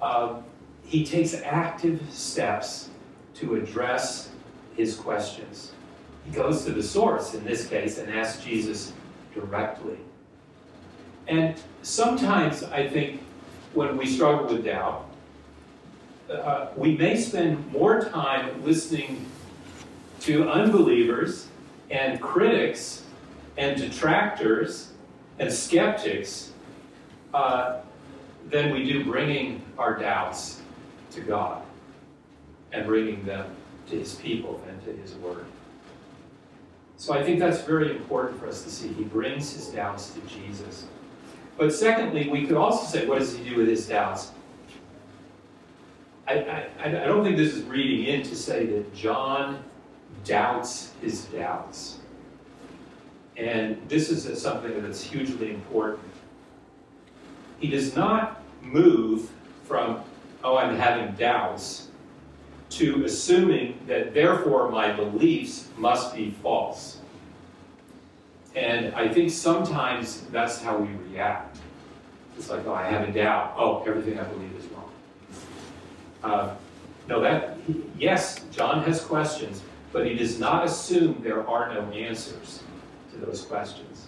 Uh, 0.00 0.36
he 0.84 1.04
takes 1.04 1.34
active 1.34 2.00
steps 2.10 2.90
to 3.34 3.56
address 3.56 4.30
his 4.76 4.96
questions. 4.96 5.72
He 6.24 6.32
goes 6.32 6.64
to 6.64 6.72
the 6.72 6.82
source 6.82 7.34
in 7.34 7.44
this 7.44 7.66
case 7.66 7.98
and 7.98 8.12
asks 8.12 8.42
Jesus 8.42 8.92
directly. 9.34 9.98
And 11.26 11.54
sometimes 11.82 12.62
I 12.62 12.86
think 12.88 13.22
when 13.72 13.96
we 13.96 14.06
struggle 14.06 14.46
with 14.46 14.64
doubt, 14.64 15.08
uh, 16.30 16.68
we 16.76 16.96
may 16.96 17.16
spend 17.16 17.70
more 17.72 18.02
time 18.04 18.64
listening 18.64 19.26
to 20.20 20.48
unbelievers 20.48 21.48
and 21.90 22.20
critics 22.20 23.02
and 23.56 23.78
detractors 23.78 24.92
and 25.38 25.52
skeptics 25.52 26.52
uh, 27.34 27.80
than 28.48 28.72
we 28.72 28.84
do 28.84 29.04
bringing 29.04 29.62
our 29.78 29.98
doubts 29.98 30.60
to 31.10 31.20
God 31.20 31.62
and 32.72 32.86
bringing 32.86 33.24
them 33.24 33.54
to 33.90 33.98
His 33.98 34.14
people 34.14 34.62
and 34.68 34.82
to 34.84 34.92
His 34.92 35.14
Word. 35.16 35.44
So 37.04 37.12
I 37.12 37.22
think 37.22 37.38
that's 37.38 37.60
very 37.60 37.90
important 37.90 38.40
for 38.40 38.46
us 38.46 38.62
to 38.62 38.70
see. 38.70 38.88
He 38.88 39.04
brings 39.04 39.52
his 39.52 39.66
doubts 39.66 40.14
to 40.14 40.20
Jesus. 40.22 40.86
But 41.58 41.74
secondly, 41.74 42.30
we 42.30 42.46
could 42.46 42.56
also 42.56 42.86
say, 42.86 43.06
what 43.06 43.18
does 43.18 43.36
he 43.36 43.46
do 43.46 43.56
with 43.56 43.68
his 43.68 43.86
doubts? 43.86 44.32
I, 46.26 46.38
I, 46.38 46.86
I 46.86 46.88
don't 46.88 47.22
think 47.22 47.36
this 47.36 47.52
is 47.52 47.62
reading 47.64 48.06
in 48.06 48.22
to 48.22 48.34
say 48.34 48.64
that 48.64 48.94
John 48.94 49.62
doubts 50.24 50.92
his 51.02 51.26
doubts. 51.26 51.98
And 53.36 53.86
this 53.86 54.08
is 54.08 54.40
something 54.40 54.80
that's 54.80 55.02
hugely 55.02 55.50
important. 55.50 56.08
He 57.58 57.68
does 57.68 57.94
not 57.94 58.42
move 58.62 59.30
from, 59.64 60.00
oh, 60.42 60.56
I'm 60.56 60.74
having 60.74 61.14
doubts, 61.16 61.88
to 62.70 63.04
assuming 63.04 63.78
that 63.86 64.14
therefore 64.14 64.70
my 64.70 64.92
beliefs 64.92 65.68
must 65.76 66.14
be 66.14 66.30
false. 66.42 66.98
And 68.54 68.94
I 68.94 69.08
think 69.08 69.30
sometimes 69.30 70.22
that's 70.32 70.62
how 70.62 70.78
we 70.78 70.88
react. 71.10 71.58
It's 72.36 72.50
like, 72.50 72.66
oh, 72.66 72.74
I 72.74 72.84
have 72.84 73.08
a 73.08 73.12
doubt. 73.12 73.54
Oh, 73.56 73.82
everything 73.86 74.18
I 74.18 74.24
believe 74.24 74.52
is 74.56 74.66
wrong. 74.66 74.90
Uh, 76.22 76.54
no, 77.08 77.20
that, 77.20 77.58
yes, 77.98 78.40
John 78.50 78.82
has 78.84 79.00
questions, 79.04 79.62
but 79.92 80.06
he 80.06 80.14
does 80.14 80.38
not 80.38 80.64
assume 80.64 81.20
there 81.22 81.46
are 81.46 81.72
no 81.72 81.82
answers 81.92 82.62
to 83.12 83.18
those 83.18 83.42
questions. 83.42 84.06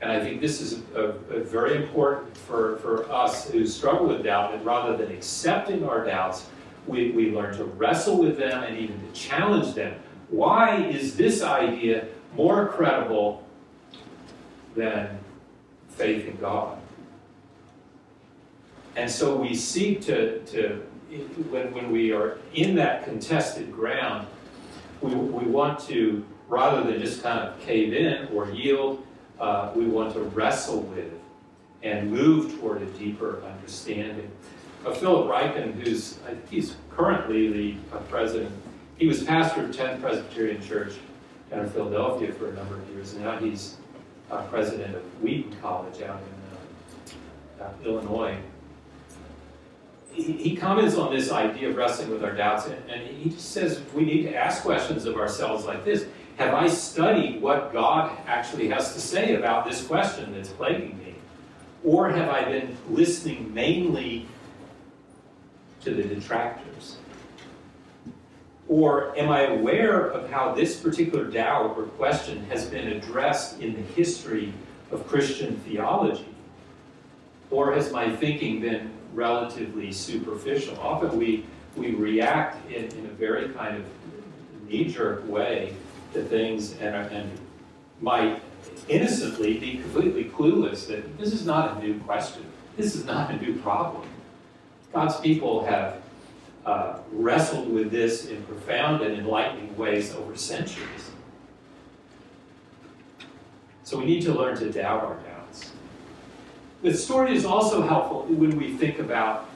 And 0.00 0.10
I 0.10 0.20
think 0.20 0.40
this 0.40 0.60
is 0.60 0.80
a, 0.94 1.14
a 1.30 1.40
very 1.40 1.76
important 1.76 2.36
for, 2.36 2.76
for 2.78 3.10
us 3.10 3.50
who 3.50 3.66
struggle 3.66 4.08
with 4.08 4.24
doubt, 4.24 4.54
and 4.54 4.64
rather 4.64 4.96
than 4.96 5.14
accepting 5.14 5.84
our 5.88 6.04
doubts, 6.04 6.46
we, 6.86 7.10
we 7.12 7.30
learn 7.30 7.56
to 7.56 7.64
wrestle 7.64 8.18
with 8.18 8.36
them 8.36 8.62
and 8.62 8.78
even 8.78 9.00
to 9.00 9.12
challenge 9.12 9.74
them. 9.74 9.94
Why 10.28 10.76
is 10.76 11.16
this 11.16 11.42
idea 11.42 12.08
more 12.36 12.68
credible 12.68 13.46
than 14.74 15.18
faith 15.88 16.26
in 16.26 16.36
God? 16.36 16.78
And 18.96 19.10
so 19.10 19.36
we 19.36 19.54
seek 19.54 20.02
to, 20.02 20.40
to 20.46 20.82
when, 21.50 21.72
when 21.72 21.90
we 21.90 22.12
are 22.12 22.38
in 22.54 22.76
that 22.76 23.04
contested 23.04 23.72
ground, 23.72 24.26
we, 25.00 25.14
we 25.14 25.44
want 25.46 25.80
to, 25.80 26.24
rather 26.48 26.82
than 26.82 27.00
just 27.00 27.22
kind 27.22 27.40
of 27.40 27.58
cave 27.60 27.92
in 27.92 28.28
or 28.28 28.50
yield, 28.50 29.04
uh, 29.40 29.72
we 29.74 29.86
want 29.86 30.12
to 30.14 30.20
wrestle 30.20 30.80
with 30.80 31.12
and 31.82 32.10
move 32.10 32.58
toward 32.58 32.82
a 32.82 32.86
deeper 32.86 33.42
understanding. 33.44 34.30
Uh, 34.84 34.92
Philip 34.92 35.28
Ryken, 35.28 35.72
who's 35.82 36.18
he's 36.50 36.76
currently 36.90 37.50
the 37.50 37.96
uh, 37.96 38.00
president, 38.00 38.52
he 38.98 39.06
was 39.06 39.22
pastor 39.22 39.64
of 39.64 39.70
10th 39.70 40.00
Presbyterian 40.00 40.62
Church 40.62 40.94
down 41.50 41.60
in 41.60 41.70
Philadelphia 41.70 42.32
for 42.32 42.50
a 42.50 42.52
number 42.54 42.76
of 42.76 42.88
years, 42.90 43.14
and 43.14 43.24
now 43.24 43.38
he's 43.38 43.76
uh, 44.30 44.42
president 44.42 44.94
of 44.94 45.02
Wheaton 45.22 45.56
College 45.62 46.02
out 46.02 46.20
in 46.20 47.64
uh, 47.64 47.70
Illinois. 47.84 48.36
He, 50.12 50.54
comments 50.54 50.94
on 50.94 51.12
this 51.12 51.32
idea 51.32 51.70
of 51.70 51.76
wrestling 51.76 52.08
with 52.10 52.22
our 52.22 52.30
doubts, 52.30 52.66
and, 52.66 52.76
and 52.88 53.02
he 53.02 53.30
just 53.30 53.50
says 53.50 53.80
we 53.94 54.04
need 54.04 54.22
to 54.22 54.34
ask 54.34 54.62
questions 54.62 55.06
of 55.06 55.16
ourselves 55.16 55.64
like 55.64 55.84
this. 55.84 56.06
Have 56.36 56.54
I 56.54 56.68
studied 56.68 57.42
what 57.42 57.72
God 57.72 58.16
actually 58.26 58.68
has 58.68 58.92
to 58.94 59.00
say 59.00 59.34
about 59.34 59.68
this 59.68 59.84
question 59.84 60.32
that's 60.32 60.50
plaguing 60.50 60.98
me? 60.98 61.14
Or 61.82 62.10
have 62.10 62.28
I 62.28 62.44
been 62.44 62.76
listening 62.88 63.52
mainly 63.52 64.28
to 65.84 65.94
the 65.94 66.02
detractors? 66.02 66.96
Or 68.68 69.16
am 69.18 69.30
I 69.30 69.42
aware 69.42 70.08
of 70.08 70.30
how 70.30 70.54
this 70.54 70.80
particular 70.80 71.24
doubt 71.24 71.76
or 71.76 71.84
question 71.84 72.44
has 72.46 72.64
been 72.66 72.88
addressed 72.88 73.60
in 73.60 73.74
the 73.74 73.82
history 73.92 74.52
of 74.90 75.06
Christian 75.06 75.56
theology? 75.60 76.28
Or 77.50 77.72
has 77.72 77.92
my 77.92 78.14
thinking 78.16 78.60
been 78.60 78.90
relatively 79.14 79.92
superficial. 79.92 80.78
Often 80.80 81.16
we, 81.16 81.46
we 81.76 81.92
react 81.92 82.70
in, 82.70 82.84
in 82.84 83.06
a 83.06 83.10
very 83.10 83.48
kind 83.50 83.76
of 83.76 83.84
knee-jerk 84.68 85.26
way 85.28 85.74
to 86.12 86.22
things 86.22 86.72
and, 86.74 86.94
and 86.94 87.30
might 88.00 88.42
innocently 88.88 89.58
be 89.58 89.78
completely 89.78 90.24
clueless 90.24 90.86
that 90.88 91.16
this 91.16 91.32
is 91.32 91.46
not 91.46 91.76
a 91.76 91.86
new 91.86 91.98
question. 92.00 92.44
This 92.76 92.94
is 92.94 93.04
not 93.04 93.30
a 93.30 93.36
new 93.36 93.56
problem. 93.60 94.06
God's 94.94 95.18
people 95.18 95.66
have 95.66 95.96
uh, 96.64 96.98
wrestled 97.10 97.68
with 97.68 97.90
this 97.90 98.26
in 98.26 98.42
profound 98.44 99.02
and 99.02 99.18
enlightening 99.18 99.76
ways 99.76 100.14
over 100.14 100.36
centuries. 100.36 101.10
So 103.82 103.98
we 103.98 104.04
need 104.04 104.22
to 104.22 104.32
learn 104.32 104.56
to 104.58 104.70
doubt 104.70 105.02
our 105.02 105.16
doubts. 105.16 105.72
The 106.82 106.94
story 106.94 107.36
is 107.36 107.44
also 107.44 107.82
helpful 107.82 108.22
when 108.28 108.56
we 108.56 108.76
think 108.76 109.00
about 109.00 109.48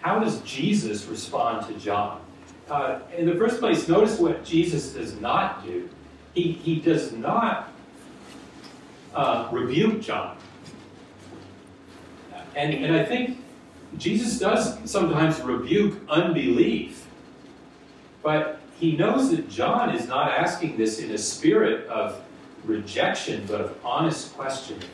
how 0.00 0.18
does 0.18 0.40
Jesus 0.40 1.04
respond 1.04 1.66
to 1.66 1.74
John. 1.74 2.22
Uh, 2.70 3.00
in 3.16 3.26
the 3.26 3.34
first 3.34 3.60
place, 3.60 3.88
notice 3.88 4.18
what 4.18 4.42
Jesus 4.42 4.94
does 4.94 5.20
not 5.20 5.64
do. 5.66 5.88
He, 6.32 6.52
he 6.52 6.80
does 6.80 7.12
not 7.12 7.70
uh, 9.14 9.48
rebuke 9.52 10.00
John. 10.00 10.38
And, 12.56 12.72
and 12.72 12.96
I 12.96 13.04
think 13.04 13.41
Jesus 13.98 14.38
does 14.38 14.78
sometimes 14.90 15.40
rebuke 15.40 16.00
unbelief, 16.08 17.06
but 18.22 18.60
he 18.78 18.96
knows 18.96 19.30
that 19.30 19.48
John 19.48 19.94
is 19.94 20.08
not 20.08 20.32
asking 20.32 20.76
this 20.76 20.98
in 20.98 21.10
a 21.10 21.18
spirit 21.18 21.86
of 21.88 22.20
rejection, 22.64 23.44
but 23.46 23.60
of 23.60 23.78
honest 23.84 24.34
questioning. 24.34 24.88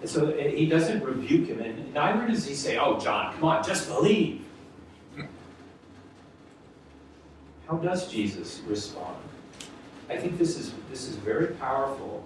And 0.00 0.10
so 0.10 0.32
he 0.32 0.66
doesn't 0.66 1.02
rebuke 1.02 1.48
him, 1.48 1.60
and 1.60 1.92
neither 1.94 2.26
does 2.26 2.46
he 2.46 2.54
say, 2.54 2.78
Oh, 2.78 2.98
John, 2.98 3.34
come 3.34 3.44
on, 3.44 3.64
just 3.64 3.88
believe. 3.88 4.44
How 7.68 7.76
does 7.76 8.10
Jesus 8.10 8.60
respond? 8.66 9.16
I 10.10 10.16
think 10.16 10.38
this 10.38 10.58
is, 10.58 10.74
this 10.90 11.08
is 11.08 11.16
very 11.16 11.48
powerful. 11.54 12.24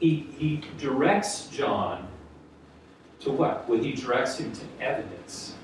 He, 0.00 0.28
he 0.36 0.62
directs 0.78 1.46
John 1.46 2.08
to 3.24 3.30
what? 3.30 3.68
Well, 3.68 3.80
he 3.80 3.92
directs 3.92 4.38
him 4.38 4.52
to 4.52 4.64
evidence. 4.80 5.54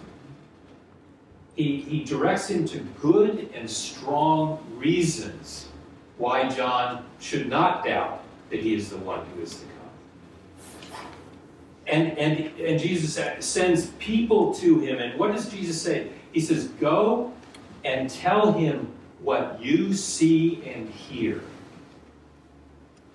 He, 1.56 1.80
he 1.82 2.04
directs 2.04 2.48
him 2.48 2.64
to 2.66 2.78
good 3.00 3.50
and 3.54 3.68
strong 3.68 4.64
reasons 4.76 5.68
why 6.18 6.48
John 6.48 7.04
should 7.18 7.48
not 7.48 7.84
doubt 7.84 8.22
that 8.50 8.60
he 8.60 8.74
is 8.74 8.90
the 8.90 8.98
one 8.98 9.24
who 9.34 9.42
is 9.42 9.58
the 9.58 9.66
and, 11.90 12.16
and, 12.18 12.60
and 12.60 12.80
Jesus 12.80 13.18
sends 13.44 13.86
people 13.98 14.54
to 14.54 14.78
him. 14.78 14.98
And 14.98 15.18
what 15.18 15.32
does 15.32 15.50
Jesus 15.50 15.80
say? 15.80 16.10
He 16.32 16.40
says, 16.40 16.68
Go 16.68 17.32
and 17.84 18.08
tell 18.08 18.52
him 18.52 18.92
what 19.22 19.60
you 19.60 19.92
see 19.92 20.62
and 20.64 20.88
hear. 20.88 21.42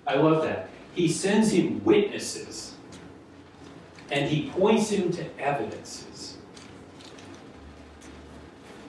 I 0.06 0.16
love 0.16 0.42
that. 0.44 0.68
He 0.94 1.08
sends 1.08 1.50
him 1.50 1.82
witnesses 1.84 2.74
and 4.10 4.30
he 4.30 4.50
points 4.50 4.90
him 4.90 5.12
to 5.12 5.40
evidences. 5.40 6.36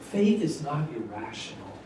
Faith 0.02 0.42
is 0.42 0.64
not 0.64 0.88
irrational. 0.96 1.78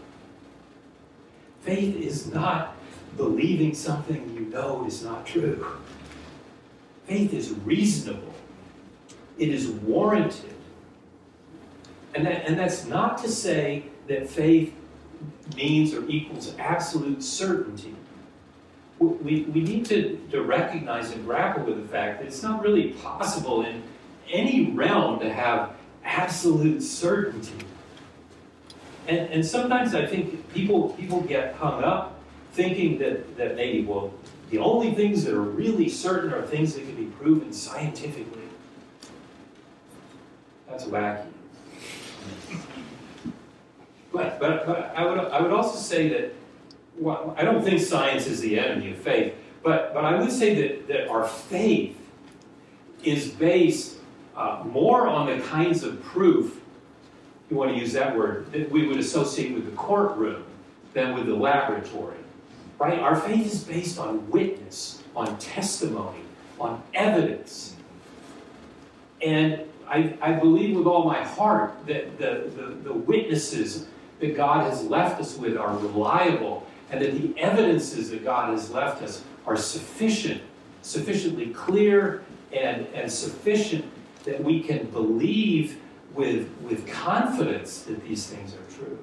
Faith 1.62 1.96
is 1.96 2.32
not 2.32 2.76
believing 3.18 3.74
something 3.74 4.34
you 4.34 4.42
know 4.42 4.86
is 4.86 5.04
not 5.04 5.26
true. 5.26 5.66
Faith 7.06 7.34
is 7.34 7.52
reasonable. 7.52 8.34
It 9.38 9.50
is 9.50 9.68
warranted. 9.68 10.54
And, 12.14 12.26
that, 12.26 12.46
and 12.46 12.58
that's 12.58 12.86
not 12.86 13.18
to 13.20 13.30
say 13.30 13.86
that 14.08 14.30
faith 14.30 14.74
means 15.56 15.94
or 15.94 16.08
equals 16.08 16.56
absolute 16.60 17.24
certainty. 17.24 17.96
We, 19.02 19.42
we 19.44 19.62
need 19.62 19.86
to, 19.88 20.20
to 20.30 20.44
recognize 20.44 21.12
and 21.12 21.26
grapple 21.26 21.64
with 21.64 21.82
the 21.82 21.88
fact 21.88 22.20
that 22.20 22.28
it's 22.28 22.44
not 22.44 22.62
really 22.62 22.90
possible 22.94 23.64
in 23.64 23.82
any 24.30 24.70
realm 24.72 25.20
to 25.22 25.34
have 25.34 25.72
absolute 26.04 26.84
certainty. 26.84 27.66
And, 29.08 29.20
and 29.32 29.46
sometimes 29.46 29.96
I 29.96 30.06
think 30.06 30.54
people, 30.54 30.90
people 30.90 31.22
get 31.22 31.56
hung 31.56 31.84
up 31.84 32.20
thinking 32.54 33.00
that, 33.00 33.38
that 33.38 33.56
maybe, 33.56 33.84
well, 33.84 34.14
the 34.52 34.60
only 34.60 34.94
things 34.94 35.24
that 35.24 35.34
are 35.34 35.42
really 35.42 35.90
certain 35.90 36.32
are 36.32 36.46
things 36.46 36.76
that 36.76 36.82
can 36.82 36.96
be 36.96 37.06
proven 37.06 37.52
scientifically. 37.54 38.44
That's 40.70 40.84
wacky. 40.86 41.26
But, 44.14 44.40
but, 44.40 44.68
but 44.68 44.94
I, 44.96 45.06
would, 45.06 45.18
I 45.18 45.42
would 45.42 45.52
also 45.52 45.80
say 45.80 46.10
that 46.10 46.36
well, 46.98 47.36
I 47.38 47.44
don't 47.44 47.64
think 47.64 47.80
science 47.82 48.28
is 48.28 48.42
the 48.42 48.60
enemy 48.60 48.92
of 48.92 48.98
faith, 48.98 49.34
but, 49.64 49.94
but 49.94 50.04
I 50.04 50.20
would 50.20 50.32
say 50.32 50.56
that, 50.56 50.88
that 50.88 51.08
our 51.10 51.28
faith 51.28 51.98
is 53.04 53.30
based 53.30 53.98
uh, 54.36 54.64
more 54.66 55.08
on 55.08 55.28
the 55.28 55.44
kinds 55.46 55.84
of 55.84 56.02
proof, 56.04 56.62
you 57.50 57.58
want 57.58 57.72
to 57.72 57.78
use 57.78 57.94
that 57.94 58.16
word, 58.16 58.52
that 58.52 58.70
we 58.72 58.88
would 58.88 58.98
associate 58.98 59.54
with 59.54 59.66
the 59.66 59.76
courtroom 59.76 60.44
than 60.94 61.14
with 61.14 61.26
the 61.26 61.36
laboratory. 61.36 62.18
Right? 62.80 63.00
Our 63.00 63.16
faith 63.16 63.46
is 63.46 63.64
based 63.64 64.00
on 64.00 64.30
witness, 64.30 65.04
on 65.16 65.38
testimony, 65.38 66.22
on 66.60 66.82
evidence. 66.94 67.76
And 69.22 69.62
I, 69.88 70.18
I 70.22 70.32
believe 70.34 70.76
with 70.76 70.88
all 70.88 71.04
my 71.04 71.24
heart 71.24 71.74
that 71.88 72.18
the, 72.18 72.50
the, 72.56 72.76
the 72.84 72.94
witnesses 72.94 73.86
that 74.20 74.36
God 74.36 74.70
has 74.70 74.84
left 74.86 75.20
us 75.20 75.38
with 75.38 75.58
are 75.58 75.76
reliable 75.78 76.66
and 76.92 77.02
that 77.02 77.14
the 77.14 77.40
evidences 77.40 78.10
that 78.12 78.24
God 78.24 78.52
has 78.52 78.70
left 78.70 79.02
us 79.02 79.24
are 79.48 79.58
sufficient, 79.58 80.42
sufficiently 80.82 81.48
clear 81.48 82.24
and, 82.52 82.86
and 82.94 83.12
sufficient 83.12 83.86
that 84.26 84.44
we 84.44 84.62
can 84.62 84.86
believe 84.88 85.78
with, 86.14 86.50
with 86.62 86.86
confidence 86.88 87.84
that 87.84 88.04
these 88.08 88.28
things 88.28 88.54
are 88.54 88.76
true. 88.76 89.00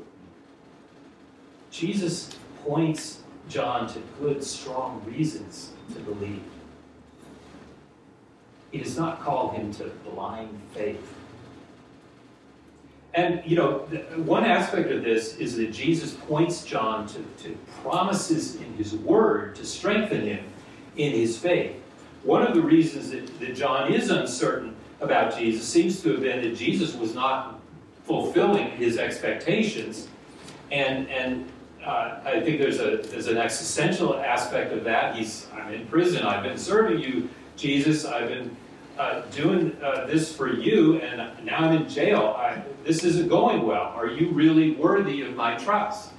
Jesus 1.70 2.31
points 2.64 3.20
John 3.48 3.88
to 3.88 4.01
good, 4.20 4.44
strong 4.44 5.03
reasons 5.07 5.72
to 5.94 6.01
believe. 6.01 6.42
He 8.70 8.79
does 8.79 8.98
not 8.98 9.20
call 9.20 9.51
him 9.51 9.72
to 9.74 9.85
blind 10.05 10.61
faith. 10.74 11.14
And, 13.18 13.42
you 13.44 13.57
know, 13.57 13.78
one 14.14 14.44
aspect 14.44 14.92
of 14.92 15.02
this 15.02 15.38
is 15.38 15.57
that 15.57 15.72
Jesus 15.72 16.14
points 16.14 16.64
John 16.64 17.09
to, 17.09 17.18
to 17.42 17.59
promises 17.83 18.54
in 18.54 18.72
his 18.74 18.94
word 18.94 19.57
to 19.57 19.66
strengthen 19.66 20.20
him 20.20 20.44
in 20.96 21.11
his 21.11 21.37
faith. 21.37 21.74
One 22.22 22.46
of 22.46 22.54
the 22.54 22.62
reasons 22.62 23.11
that, 23.11 23.40
that 23.40 23.57
John 23.57 23.92
is 23.92 24.11
uncertain 24.11 24.76
about 25.00 25.37
Jesus 25.37 25.66
seems 25.66 26.00
to 26.02 26.12
have 26.12 26.20
been 26.20 26.42
that 26.42 26.57
Jesus 26.57 26.94
was 26.94 27.12
not 27.12 27.59
fulfilling 28.04 28.70
his 28.76 28.98
expectations. 28.98 30.07
And, 30.70 31.09
and 31.09 31.50
uh, 31.85 32.20
I 32.24 32.38
think 32.38 32.61
there's, 32.61 32.78
a, 32.78 32.98
there's 32.98 33.26
an 33.26 33.37
existential 33.37 34.14
aspect 34.14 34.72
of 34.72 34.85
that. 34.85 35.16
He's, 35.16 35.48
I'm 35.54 35.74
in 35.74 35.88
prison. 35.88 36.24
I've 36.24 36.44
been 36.44 36.57
serving 36.57 37.00
you, 37.00 37.28
Jesus. 37.57 38.04
I've 38.04 38.28
been 38.28 38.57
uh, 38.98 39.22
doing 39.30 39.76
uh, 39.82 40.06
this 40.06 40.34
for 40.34 40.52
you, 40.52 40.96
and 40.96 41.44
now 41.44 41.58
I'm 41.58 41.82
in 41.82 41.88
jail. 41.88 42.34
I, 42.37 42.62
this 42.84 43.04
isn't 43.04 43.28
going 43.28 43.66
well. 43.66 43.92
Are 43.94 44.08
you 44.08 44.30
really 44.30 44.72
worthy 44.72 45.22
of 45.22 45.34
my 45.37 45.56
trust? 45.56 46.11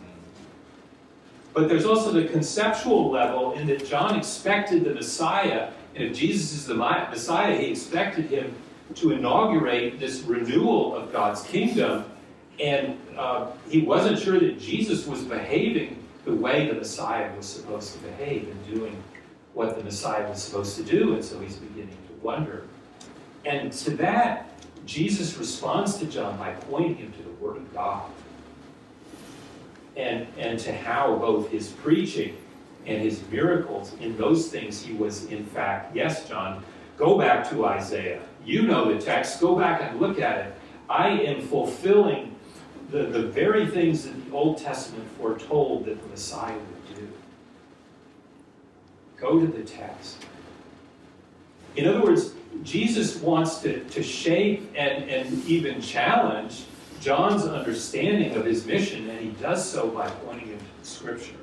But 1.53 1.67
there's 1.67 1.85
also 1.85 2.11
the 2.11 2.25
conceptual 2.25 3.11
level 3.11 3.53
in 3.53 3.67
that 3.67 3.85
John 3.85 4.17
expected 4.17 4.85
the 4.85 4.93
Messiah, 4.93 5.71
and 5.95 6.03
if 6.03 6.15
Jesus 6.15 6.53
is 6.53 6.65
the 6.65 6.75
Messiah, 6.75 7.57
he 7.57 7.71
expected 7.71 8.25
him 8.25 8.55
to 8.95 9.11
inaugurate 9.11 9.99
this 9.99 10.21
renewal 10.21 10.95
of 10.95 11.11
God's 11.11 11.41
kingdom. 11.43 12.05
And 12.59 12.97
uh, 13.17 13.51
he 13.69 13.81
wasn't 13.81 14.19
sure 14.19 14.39
that 14.39 14.59
Jesus 14.59 15.05
was 15.05 15.23
behaving 15.23 16.03
the 16.25 16.33
way 16.33 16.67
the 16.67 16.73
Messiah 16.73 17.35
was 17.35 17.47
supposed 17.47 17.93
to 17.93 17.99
behave 17.99 18.47
and 18.49 18.73
doing 18.73 19.01
what 19.53 19.77
the 19.77 19.83
Messiah 19.83 20.27
was 20.29 20.41
supposed 20.41 20.75
to 20.77 20.83
do. 20.83 21.13
And 21.13 21.23
so 21.23 21.39
he's 21.39 21.55
beginning 21.55 21.97
wonder. 22.21 22.63
And 23.45 23.71
to 23.73 23.91
that, 23.97 24.49
Jesus 24.85 25.37
responds 25.37 25.97
to 25.97 26.05
John 26.05 26.37
by 26.37 26.51
pointing 26.51 26.95
him 26.95 27.11
to 27.13 27.23
the 27.23 27.31
Word 27.31 27.57
of 27.57 27.73
God 27.73 28.09
and, 29.95 30.27
and 30.37 30.59
to 30.59 30.73
how 30.73 31.15
both 31.15 31.49
his 31.49 31.69
preaching 31.69 32.35
and 32.85 33.01
his 33.01 33.21
miracles, 33.29 33.93
in 33.99 34.17
those 34.17 34.49
things, 34.49 34.81
he 34.81 34.93
was 34.93 35.25
in 35.25 35.45
fact, 35.45 35.95
yes, 35.95 36.27
John, 36.27 36.63
go 36.97 37.17
back 37.17 37.49
to 37.49 37.65
Isaiah. 37.65 38.21
You 38.45 38.63
know 38.63 38.93
the 38.93 38.99
text, 38.99 39.39
go 39.41 39.55
back 39.55 39.81
and 39.81 39.99
look 39.99 40.19
at 40.19 40.47
it. 40.47 40.53
I 40.89 41.09
am 41.09 41.41
fulfilling 41.41 42.35
the, 42.89 43.03
the 43.03 43.23
very 43.23 43.67
things 43.67 44.05
that 44.05 44.25
the 44.25 44.35
Old 44.35 44.57
Testament 44.57 45.07
foretold 45.19 45.85
that 45.85 46.01
the 46.01 46.07
Messiah 46.07 46.55
would 46.55 46.95
do. 46.95 47.07
Go 49.17 49.39
to 49.39 49.47
the 49.47 49.63
text. 49.63 50.25
In 51.79 51.87
other 51.87 52.03
words, 52.03 52.33
Jesus 52.63 53.15
wants 53.21 53.59
to, 53.59 53.81
to 53.85 54.03
shape 54.03 54.69
and, 54.75 55.09
and 55.09 55.45
even 55.45 55.81
challenge 55.81 56.65
John's 56.99 57.45
understanding 57.45 58.35
of 58.35 58.43
his 58.43 58.65
mission, 58.65 59.09
and 59.09 59.17
he 59.17 59.29
does 59.41 59.67
so 59.67 59.89
by 59.89 60.09
pointing 60.09 60.49
him 60.49 60.59
to 60.59 60.81
the 60.81 60.85
Scripture. 60.85 61.37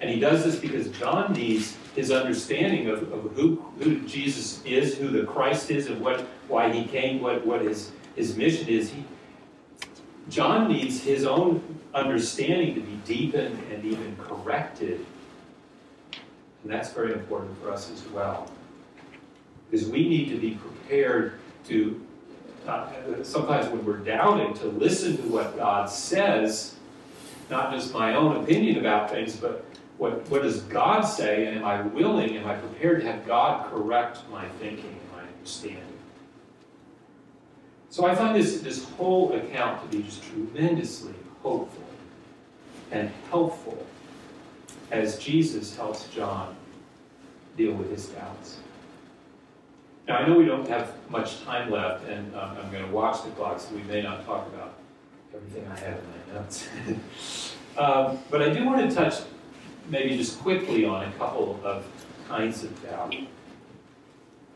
And 0.00 0.08
he 0.08 0.18
does 0.18 0.44
this 0.44 0.56
because 0.56 0.88
John 0.98 1.34
needs 1.34 1.76
his 1.94 2.10
understanding 2.10 2.88
of, 2.88 3.12
of 3.12 3.32
who, 3.32 3.62
who 3.80 4.00
Jesus 4.06 4.64
is, 4.64 4.96
who 4.96 5.08
the 5.08 5.24
Christ 5.24 5.70
is, 5.70 5.88
and 5.88 6.00
what 6.00 6.20
why 6.48 6.72
he 6.72 6.86
came, 6.86 7.20
what, 7.20 7.46
what 7.46 7.60
his, 7.60 7.92
his 8.16 8.34
mission 8.34 8.66
is. 8.66 8.90
He, 8.90 9.04
John 10.30 10.72
needs 10.72 11.02
his 11.02 11.26
own 11.26 11.62
understanding 11.92 12.76
to 12.76 12.80
be 12.80 12.96
deepened 13.04 13.58
and 13.70 13.84
even 13.84 14.16
corrected. 14.16 15.04
And 16.62 16.72
that's 16.72 16.94
very 16.94 17.12
important 17.12 17.60
for 17.60 17.70
us 17.70 17.90
as 17.90 18.08
well. 18.08 18.50
Because 19.70 19.88
we 19.88 20.08
need 20.08 20.30
to 20.30 20.36
be 20.36 20.52
prepared 20.52 21.34
to 21.68 22.00
uh, 22.66 22.88
sometimes 23.22 23.68
when 23.68 23.84
we're 23.84 23.98
doubting, 23.98 24.54
to 24.54 24.66
listen 24.66 25.16
to 25.16 25.22
what 25.24 25.56
God 25.56 25.88
says, 25.88 26.74
not 27.48 27.72
just 27.72 27.92
my 27.92 28.14
own 28.14 28.42
opinion 28.42 28.78
about 28.78 29.10
things, 29.10 29.36
but 29.36 29.64
what, 29.98 30.28
what 30.30 30.42
does 30.42 30.60
God 30.62 31.02
say, 31.02 31.46
and 31.46 31.58
am 31.58 31.64
I 31.64 31.82
willing, 31.82 32.36
am 32.36 32.46
I 32.46 32.54
prepared 32.54 33.00
to 33.00 33.06
have 33.10 33.26
God 33.26 33.70
correct 33.70 34.18
my 34.30 34.46
thinking 34.60 34.86
and 34.86 35.12
my 35.12 35.22
understanding? 35.22 35.82
So 37.90 38.06
I 38.06 38.14
find 38.14 38.36
this, 38.36 38.60
this 38.60 38.84
whole 38.90 39.32
account 39.32 39.82
to 39.82 39.96
be 39.96 40.02
just 40.04 40.22
tremendously 40.22 41.14
hopeful 41.42 41.84
and 42.92 43.10
helpful 43.30 43.84
as 44.90 45.18
Jesus 45.18 45.76
helps 45.76 46.08
John 46.08 46.54
deal 47.56 47.72
with 47.72 47.90
his 47.90 48.06
doubts. 48.06 48.58
Now, 50.10 50.16
I 50.16 50.26
know 50.26 50.34
we 50.34 50.44
don't 50.44 50.66
have 50.66 50.92
much 51.08 51.40
time 51.44 51.70
left, 51.70 52.04
and 52.08 52.34
um, 52.34 52.56
I'm 52.60 52.68
going 52.72 52.84
to 52.84 52.90
watch 52.90 53.22
the 53.22 53.30
clock, 53.30 53.60
so 53.60 53.72
we 53.76 53.82
may 53.82 54.02
not 54.02 54.26
talk 54.26 54.44
about 54.48 54.74
everything 55.32 55.64
I 55.70 55.78
have 55.78 56.00
in 56.00 56.34
my 56.34 56.40
notes. 56.40 56.68
um, 57.78 58.18
but 58.28 58.42
I 58.42 58.52
do 58.52 58.64
want 58.64 58.90
to 58.90 58.92
touch 58.92 59.20
maybe 59.88 60.16
just 60.16 60.40
quickly 60.40 60.84
on 60.84 61.04
a 61.04 61.12
couple 61.12 61.60
of 61.62 61.86
kinds 62.26 62.64
of 62.64 62.82
doubt. 62.82 63.14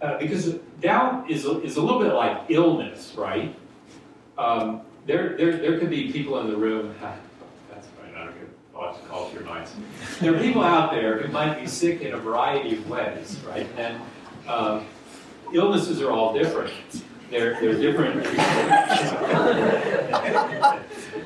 Uh, 0.03 0.19
because 0.19 0.55
doubt 0.81 1.31
is 1.31 1.47
a, 1.47 1.63
is 1.63 1.77
a 1.77 1.81
little 1.81 2.01
bit 2.01 2.15
like 2.15 2.47
illness, 2.49 3.15
right? 3.17 3.55
Um, 4.37 4.81
there, 5.07 5.37
there, 5.37 5.57
there 5.59 5.79
could 5.79 5.89
be 5.89 6.11
people 6.11 6.41
in 6.41 6.49
the 6.49 6.57
room, 6.57 6.97
that's 7.01 7.87
probably 7.97 8.13
not 8.13 8.27
a 8.27 8.33
good 8.33 8.51
thought 8.73 9.01
to 9.01 9.09
call 9.09 9.29
to 9.29 9.35
your 9.35 9.45
minds. 9.45 9.73
There 10.21 10.35
are 10.35 10.41
people 10.41 10.65
out 10.65 10.91
there 10.91 11.19
who 11.19 11.33
might 11.33 11.61
be 11.61 11.69
sick 11.69 12.01
in 12.01 12.13
a 12.13 12.19
variety 12.19 12.75
of 12.77 12.91
ways, 12.91 13.39
right? 13.47 13.69
And 13.79 14.01
um, 14.49 14.85
illnesses 15.55 16.03
are 16.03 16.11
all 16.11 16.35
different. 16.35 16.73
They're, 17.31 17.59
they're 17.61 17.75
different. 17.75 18.25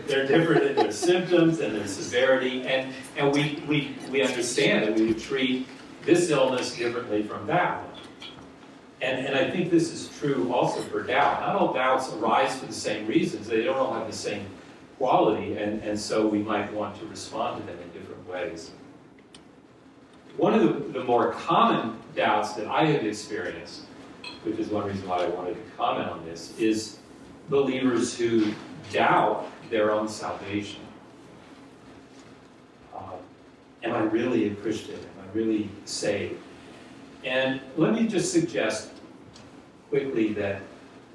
they're 0.07 0.27
different 0.27 0.63
in 0.65 0.77
their 0.77 0.93
symptoms 0.93 1.61
and 1.61 1.75
their 1.75 1.87
severity, 1.87 2.67
and, 2.67 2.93
and 3.17 3.33
we, 3.33 3.63
we, 3.67 3.97
we 4.11 4.23
understand 4.23 4.87
that 4.87 4.95
we 4.95 5.07
would 5.09 5.19
treat 5.19 5.67
this 6.05 6.31
illness 6.31 6.77
differently 6.77 7.23
from 7.23 7.47
that 7.47 7.83
one. 7.83 8.01
And, 9.01 9.27
and 9.27 9.37
I 9.37 9.51
think 9.51 9.71
this 9.71 9.93
is 9.93 10.09
true 10.19 10.53
also 10.53 10.83
for 10.83 11.03
doubt. 11.03 11.41
Not 11.41 11.57
all 11.57 11.73
doubts 11.73 12.13
arise 12.15 12.59
for 12.59 12.67
the 12.67 12.73
same 12.73 13.07
reasons. 13.07 13.47
They 13.47 13.63
don't 13.63 13.77
all 13.77 13.95
have 13.95 14.07
the 14.07 14.17
same 14.17 14.47
quality, 14.99 15.57
and, 15.57 15.83
and 15.83 15.99
so 15.99 16.27
we 16.27 16.39
might 16.39 16.73
want 16.73 16.99
to 17.01 17.07
respond 17.07 17.61
to 17.61 17.67
them 17.67 17.79
in 17.81 18.01
different 18.01 18.27
ways. 18.29 18.73
One 20.37 20.55
of 20.55 20.63
the, 20.63 20.99
the 21.01 21.05
more 21.05 21.33
common 21.33 21.99
doubts 22.17 22.53
that 22.55 22.67
I 22.67 22.87
have 22.87 23.05
experienced, 23.05 23.83
which 24.45 24.59
is 24.59 24.69
one 24.69 24.87
reason 24.87 25.09
why 25.09 25.25
I 25.25 25.29
wanted 25.29 25.55
to 25.55 25.71
comment 25.77 26.09
on 26.09 26.25
this, 26.25 26.57
is 26.59 26.99
believers 27.49 28.17
who 28.17 28.53
doubt 28.93 29.47
their 29.71 29.91
own 29.91 30.09
salvation. 30.09 30.81
Uh, 32.95 33.17
am 33.83 33.93
I 33.93 34.01
really 34.01 34.49
a 34.49 34.55
Christian? 34.57 34.95
Am 34.95 35.29
I 35.29 35.37
really 35.37 35.69
saved? 35.85 36.41
And 37.25 37.61
let 37.77 37.93
me 37.93 38.07
just 38.07 38.33
suggest 38.33 38.91
quickly 39.89 40.33
that 40.35 40.63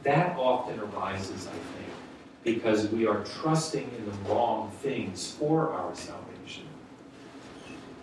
that 0.03 0.37
often 0.37 0.79
arises, 0.79 1.47
I 1.47 1.51
think, 1.51 1.93
because 2.43 2.89
we 2.89 3.07
are 3.07 3.23
trusting 3.23 3.89
in 3.97 4.05
the 4.05 4.29
wrong 4.29 4.69
things 4.81 5.31
for 5.31 5.71
our 5.71 5.95
salvation. 5.95 6.65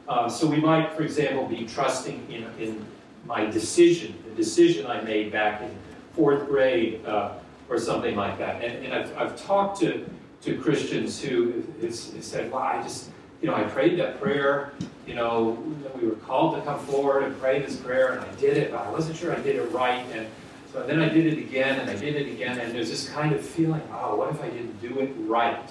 Uh, 0.09 0.29
so 0.29 0.47
we 0.47 0.57
might, 0.57 0.93
for 0.93 1.03
example, 1.03 1.47
be 1.47 1.67
trusting 1.67 2.27
in, 2.31 2.45
in 2.59 2.85
my 3.25 3.45
decision, 3.45 4.15
the 4.29 4.35
decision 4.35 4.87
I 4.87 5.01
made 5.03 5.31
back 5.33 5.63
in 5.63 5.71
fourth 6.15 6.47
grade 6.47 7.05
uh, 7.07 7.33
or 7.69 7.79
something 7.79 8.17
like 8.17 8.39
that. 8.39 8.63
And, 8.63 8.85
and 8.85 8.95
I've, 8.95 9.17
I've 9.17 9.43
talked 9.43 9.81
to, 9.81 10.09
to 10.43 10.59
Christians 10.59 11.21
who 11.21 11.63
have, 11.83 11.95
said, 11.95 12.51
well, 12.51 12.63
I 12.63 12.83
just, 12.83 13.11
you 13.41 13.49
know, 13.49 13.55
I 13.55 13.65
prayed 13.65 13.99
that 13.99 14.21
prayer, 14.21 14.73
you 15.07 15.15
know, 15.15 15.59
we 16.01 16.07
were 16.07 16.17
called 16.17 16.57
to 16.57 16.63
come 16.63 16.79
forward 16.79 17.25
and 17.25 17.39
pray 17.41 17.61
this 17.61 17.77
prayer, 17.77 18.13
and 18.13 18.21
I 18.21 18.33
did 18.41 18.57
it, 18.57 18.71
but 18.71 18.87
I 18.87 18.91
wasn't 18.91 19.17
sure 19.17 19.35
I 19.35 19.41
did 19.41 19.57
it 19.57 19.71
right. 19.73 20.05
And 20.13 20.27
so 20.73 20.87
then 20.87 21.01
I 21.01 21.09
did 21.09 21.27
it 21.27 21.39
again, 21.39 21.81
and 21.81 21.91
I 21.91 21.97
did 21.97 22.15
it 22.15 22.29
again, 22.29 22.59
and 22.59 22.73
there's 22.75 22.91
this 22.91 23.09
kind 23.09 23.33
of 23.33 23.41
feeling, 23.41 23.83
oh, 23.93 24.17
what 24.17 24.31
if 24.31 24.41
I 24.43 24.49
didn't 24.51 24.81
do 24.81 25.01
it 25.01 25.11
right? 25.21 25.69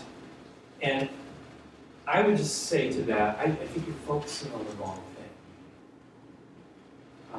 And 0.81 1.09
I 2.07 2.21
would 2.21 2.37
just 2.37 2.63
say 2.63 2.91
to 2.91 3.01
that, 3.03 3.39
I, 3.39 3.43
I 3.43 3.49
think 3.51 3.85
you're 3.85 3.95
focusing 4.07 4.51
on 4.53 4.65
the 4.65 4.71
wrong. 4.71 5.01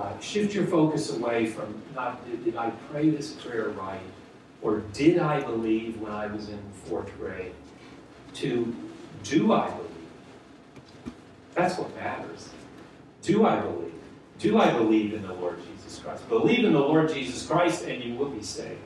Uh, 0.00 0.18
shift 0.18 0.54
your 0.54 0.66
focus 0.66 1.14
away 1.14 1.44
from 1.44 1.74
not 1.94 2.24
did, 2.24 2.42
did 2.42 2.56
I 2.56 2.70
pray 2.90 3.10
this 3.10 3.32
prayer 3.32 3.68
right, 3.68 4.00
or 4.62 4.78
did 4.94 5.18
I 5.18 5.42
believe 5.42 6.00
when 6.00 6.10
I 6.10 6.26
was 6.26 6.48
in 6.48 6.58
fourth 6.86 7.14
grade, 7.18 7.52
to 8.36 8.74
do 9.22 9.52
I 9.52 9.68
believe? 9.68 9.90
That's 11.54 11.76
what 11.76 11.94
matters. 11.96 12.48
Do 13.20 13.44
I 13.44 13.60
believe? 13.60 13.92
Do 14.38 14.58
I 14.58 14.72
believe 14.72 15.12
in 15.12 15.20
the 15.20 15.34
Lord 15.34 15.58
Jesus 15.70 15.98
Christ? 15.98 16.26
Believe 16.30 16.64
in 16.64 16.72
the 16.72 16.80
Lord 16.80 17.12
Jesus 17.12 17.46
Christ 17.46 17.84
and 17.84 18.02
you 18.02 18.14
will 18.14 18.30
be 18.30 18.42
saved. 18.42 18.80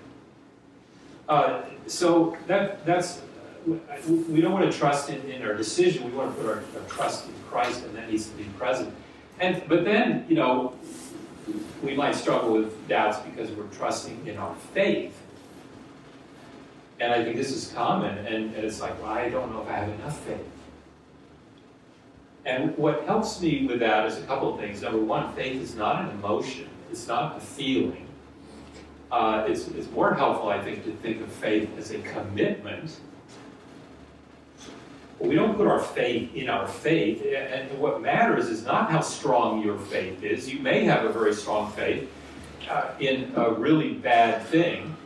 Uh, 1.29 1.63
so 1.87 2.37
that, 2.49 2.85
that's, 2.85 3.21
we 3.65 4.41
don't 4.41 4.53
want 4.53 4.69
to 4.69 4.77
trust 4.77 5.11
in, 5.11 5.21
in 5.31 5.43
our 5.43 5.55
decision. 5.55 6.11
We 6.11 6.11
want 6.11 6.35
to 6.35 6.43
put 6.43 6.51
our, 6.51 6.57
our, 6.57 6.89
trust 6.89 7.29
in 7.29 7.35
Christ 7.49 7.85
and 7.85 7.95
that 7.95 8.11
needs 8.11 8.27
to 8.27 8.37
be 8.37 8.45
present. 8.59 8.93
And, 9.39 9.63
but 9.69 9.85
then, 9.85 10.27
you 10.29 10.35
know, 10.35 10.75
we 11.83 11.95
might 11.95 12.15
struggle 12.15 12.55
with 12.55 12.89
doubts 12.89 13.19
because 13.19 13.51
we're 13.51 13.67
trusting 13.69 14.27
in 14.27 14.37
our 14.37 14.55
faith. 14.73 15.21
And 17.01 17.13
I 17.13 17.25
think 17.25 17.37
this 17.37 17.51
is 17.51 17.73
common, 17.73 18.19
and, 18.19 18.55
and 18.55 18.65
it's 18.65 18.81
like, 18.81 19.01
well, 19.03 19.13
I 19.13 19.29
don't 19.29 19.53
know 19.53 19.63
if 19.63 19.69
I 19.69 19.73
have 19.73 19.89
enough 19.89 20.19
faith. 20.21 20.47
And 22.47 22.77
what 22.77 23.05
helps 23.05 23.41
me 23.41 23.67
with 23.67 23.81
that 23.81 24.07
is 24.07 24.19
a 24.19 24.23
couple 24.23 24.55
of 24.55 24.61
things. 24.61 24.83
Number 24.83 25.01
one, 25.01 25.35
faith 25.35 25.61
is 25.61 25.75
not 25.75 26.05
an 26.05 26.11
emotion, 26.11 26.69
it's 26.91 27.07
not 27.09 27.37
a 27.37 27.41
feeling. 27.41 28.07
Uh, 29.11 29.45
it's, 29.49 29.69
it's 29.69 29.91
more 29.91 30.15
helpful, 30.15 30.49
I 30.49 30.61
think, 30.63 30.85
to 30.85 30.93
think 30.97 31.21
of 31.21 31.31
faith 31.31 31.71
as 31.79 31.91
a 31.93 31.99
commitment. 32.01 32.99
But 35.19 35.29
we 35.29 35.35
don't 35.35 35.57
put 35.57 35.67
our 35.67 35.81
faith 35.81 36.35
in 36.35 36.49
our 36.49 36.67
faith. 36.67 37.25
And 37.25 37.79
what 37.79 38.03
matters 38.03 38.47
is 38.47 38.65
not 38.65 38.91
how 38.91 39.01
strong 39.01 39.63
your 39.63 39.79
faith 39.79 40.23
is. 40.23 40.53
You 40.53 40.61
may 40.61 40.85
have 40.85 41.05
a 41.05 41.13
very 41.13 41.35
strong 41.35 41.71
faith 41.73 42.11
uh, 42.69 42.91
in 42.99 43.33
a 43.37 43.53
really 43.53 43.95
bad 43.95 44.43
thing. 44.47 44.97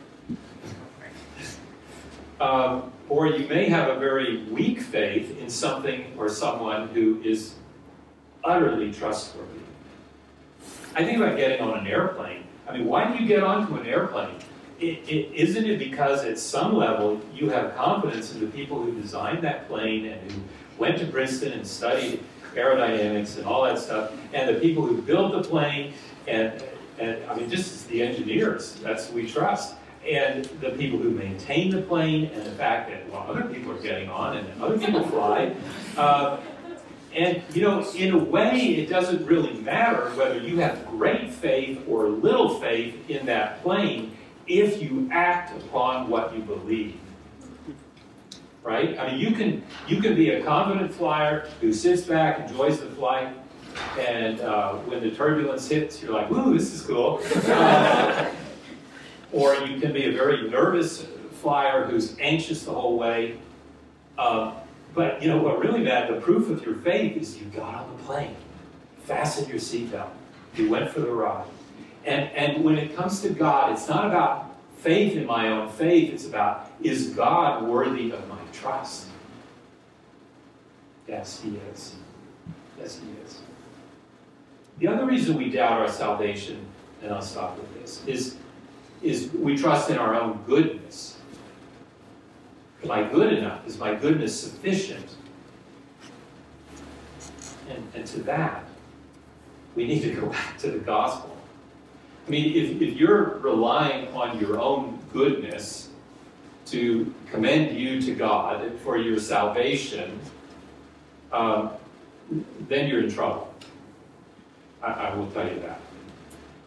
Um, 2.41 2.91
or 3.09 3.27
you 3.27 3.47
may 3.47 3.67
have 3.69 3.89
a 3.89 3.99
very 3.99 4.43
weak 4.43 4.81
faith 4.81 5.37
in 5.39 5.49
something 5.49 6.13
or 6.17 6.29
someone 6.29 6.87
who 6.89 7.21
is 7.23 7.55
utterly 8.43 8.93
trustworthy. 8.93 9.59
I 10.95 11.03
think 11.03 11.17
about 11.17 11.37
getting 11.37 11.61
on 11.61 11.79
an 11.79 11.87
airplane. 11.87 12.43
I 12.67 12.77
mean, 12.77 12.85
why 12.85 13.11
do 13.11 13.21
you 13.21 13.27
get 13.27 13.43
onto 13.43 13.75
an 13.75 13.85
airplane? 13.85 14.35
It, 14.79 15.09
it, 15.09 15.33
isn't 15.33 15.65
it 15.65 15.77
because 15.77 16.23
at 16.23 16.39
some 16.39 16.75
level 16.75 17.19
you 17.33 17.49
have 17.49 17.75
confidence 17.75 18.33
in 18.33 18.39
the 18.39 18.47
people 18.47 18.81
who 18.81 18.93
designed 18.99 19.43
that 19.43 19.67
plane 19.67 20.05
and 20.05 20.31
who 20.31 20.39
went 20.77 20.97
to 20.99 21.05
Princeton 21.05 21.51
and 21.51 21.67
studied 21.67 22.23
aerodynamics 22.55 23.37
and 23.37 23.45
all 23.45 23.63
that 23.63 23.77
stuff, 23.77 24.11
and 24.33 24.55
the 24.55 24.59
people 24.59 24.85
who 24.85 25.01
built 25.01 25.33
the 25.33 25.47
plane, 25.47 25.93
and, 26.27 26.63
and 26.97 27.23
I 27.25 27.35
mean, 27.35 27.49
just 27.49 27.87
the 27.89 28.01
engineers, 28.01 28.75
that's 28.75 29.09
we 29.11 29.29
trust 29.29 29.75
and 30.07 30.45
the 30.61 30.69
people 30.71 30.97
who 30.97 31.11
maintain 31.11 31.71
the 31.71 31.81
plane, 31.81 32.25
and 32.33 32.45
the 32.45 32.51
fact 32.51 32.89
that 32.89 33.09
well, 33.11 33.25
other 33.29 33.43
people 33.43 33.71
are 33.71 33.81
getting 33.81 34.09
on 34.09 34.37
and 34.37 34.61
other 34.61 34.77
people 34.77 35.05
fly. 35.07 35.55
Uh, 35.97 36.39
and 37.13 37.41
you 37.53 37.61
know, 37.61 37.85
in 37.93 38.13
a 38.13 38.17
way, 38.17 38.75
it 38.75 38.87
doesn't 38.87 39.25
really 39.25 39.53
matter 39.61 40.11
whether 40.11 40.37
you 40.37 40.59
have 40.59 40.85
great 40.87 41.33
faith 41.33 41.83
or 41.89 42.07
little 42.07 42.59
faith 42.59 43.09
in 43.09 43.25
that 43.25 43.61
plane 43.63 44.15
if 44.49 44.81
you 44.81 45.07
act 45.11 45.55
upon 45.55 46.09
what 46.09 46.35
you 46.35 46.41
believe. 46.41 46.99
Right? 48.63 48.99
I 48.99 49.11
mean, 49.11 49.19
you 49.19 49.31
can 49.31 49.63
you 49.87 50.01
can 50.01 50.15
be 50.15 50.31
a 50.31 50.43
confident 50.43 50.93
flyer 50.93 51.47
who 51.61 51.71
sits 51.71 52.01
back, 52.01 52.39
enjoys 52.39 52.81
the 52.81 52.87
flight, 52.87 53.33
and 53.97 54.41
uh, 54.41 54.73
when 54.79 55.01
the 55.01 55.11
turbulence 55.11 55.69
hits, 55.69 56.01
you're 56.01 56.11
like, 56.11 56.29
"Ooh, 56.29 56.53
this 56.53 56.73
is 56.73 56.81
cool." 56.81 57.21
Uh, 57.45 58.29
or 59.31 59.55
you 59.55 59.79
can 59.79 59.93
be 59.93 60.05
a 60.05 60.11
very 60.11 60.49
nervous 60.49 61.07
flyer 61.41 61.85
who's 61.85 62.17
anxious 62.19 62.65
the 62.65 62.73
whole 62.73 62.97
way. 62.97 63.39
Um, 64.17 64.53
but 64.93 65.21
you 65.21 65.29
know 65.29 65.41
what 65.41 65.59
really 65.59 65.81
matters, 65.81 66.15
the 66.15 66.21
proof 66.21 66.49
of 66.49 66.65
your 66.65 66.75
faith 66.75 67.15
is 67.15 67.37
you 67.37 67.45
got 67.45 67.75
on 67.75 67.95
the 67.95 68.03
plane, 68.03 68.35
fastened 69.05 69.47
your 69.47 69.59
seatbelt, 69.59 70.09
you 70.55 70.69
went 70.69 70.89
for 70.89 70.99
the 70.99 71.09
ride. 71.09 71.45
And, 72.09 72.31
and 72.31 72.63
when 72.63 72.75
it 72.75 72.95
comes 72.95 73.21
to 73.21 73.29
God, 73.29 73.71
it's 73.71 73.87
not 73.87 74.07
about 74.07 74.55
faith 74.79 75.15
in 75.15 75.27
my 75.27 75.49
own 75.49 75.69
faith, 75.69 76.11
it's 76.11 76.25
about 76.25 76.71
is 76.81 77.09
God 77.09 77.63
worthy 77.63 78.09
of 78.09 78.27
my 78.27 78.39
trust? 78.51 79.09
Yes, 81.07 81.39
He 81.39 81.59
is. 81.71 81.95
Yes, 82.79 82.99
He 82.99 83.07
is. 83.23 83.41
The 84.79 84.87
other 84.87 85.05
reason 85.05 85.37
we 85.37 85.51
doubt 85.51 85.73
our 85.73 85.87
salvation, 85.87 86.65
and 87.03 87.13
I'll 87.13 87.21
stop 87.21 87.55
with 87.57 87.79
this, 87.79 88.03
is 88.07 88.37
is 89.03 89.31
we 89.31 89.55
trust 89.55 89.91
in 89.91 89.97
our 89.99 90.15
own 90.15 90.43
goodness. 90.47 91.17
Am 92.83 92.89
I 92.89 93.03
good 93.03 93.33
enough? 93.33 93.67
Is 93.67 93.77
my 93.77 93.93
goodness 93.93 94.37
sufficient? 94.37 95.15
And, 97.69 97.87
and 97.93 98.05
to 98.07 98.19
that, 98.23 98.63
we 99.75 99.85
need 99.85 100.01
to 100.01 100.15
go 100.15 100.25
back 100.31 100.57
to 100.59 100.71
the 100.71 100.79
gospel. 100.79 101.38
I 102.29 102.31
mean, 102.31 102.55
if, 102.55 102.79
if 102.79 102.95
you're 102.95 103.39
relying 103.39 104.07
on 104.13 104.39
your 104.39 104.59
own 104.59 104.99
goodness 105.11 105.89
to 106.67 107.11
commend 107.31 107.75
you 107.75 107.99
to 108.03 108.13
God 108.13 108.71
for 108.81 108.99
your 108.99 109.19
salvation, 109.19 110.19
um, 111.33 111.71
then 112.67 112.87
you're 112.87 113.01
in 113.01 113.11
trouble. 113.11 113.51
I, 114.83 114.91
I 114.91 115.15
will 115.15 115.25
tell 115.31 115.51
you 115.51 115.59
that 115.61 115.81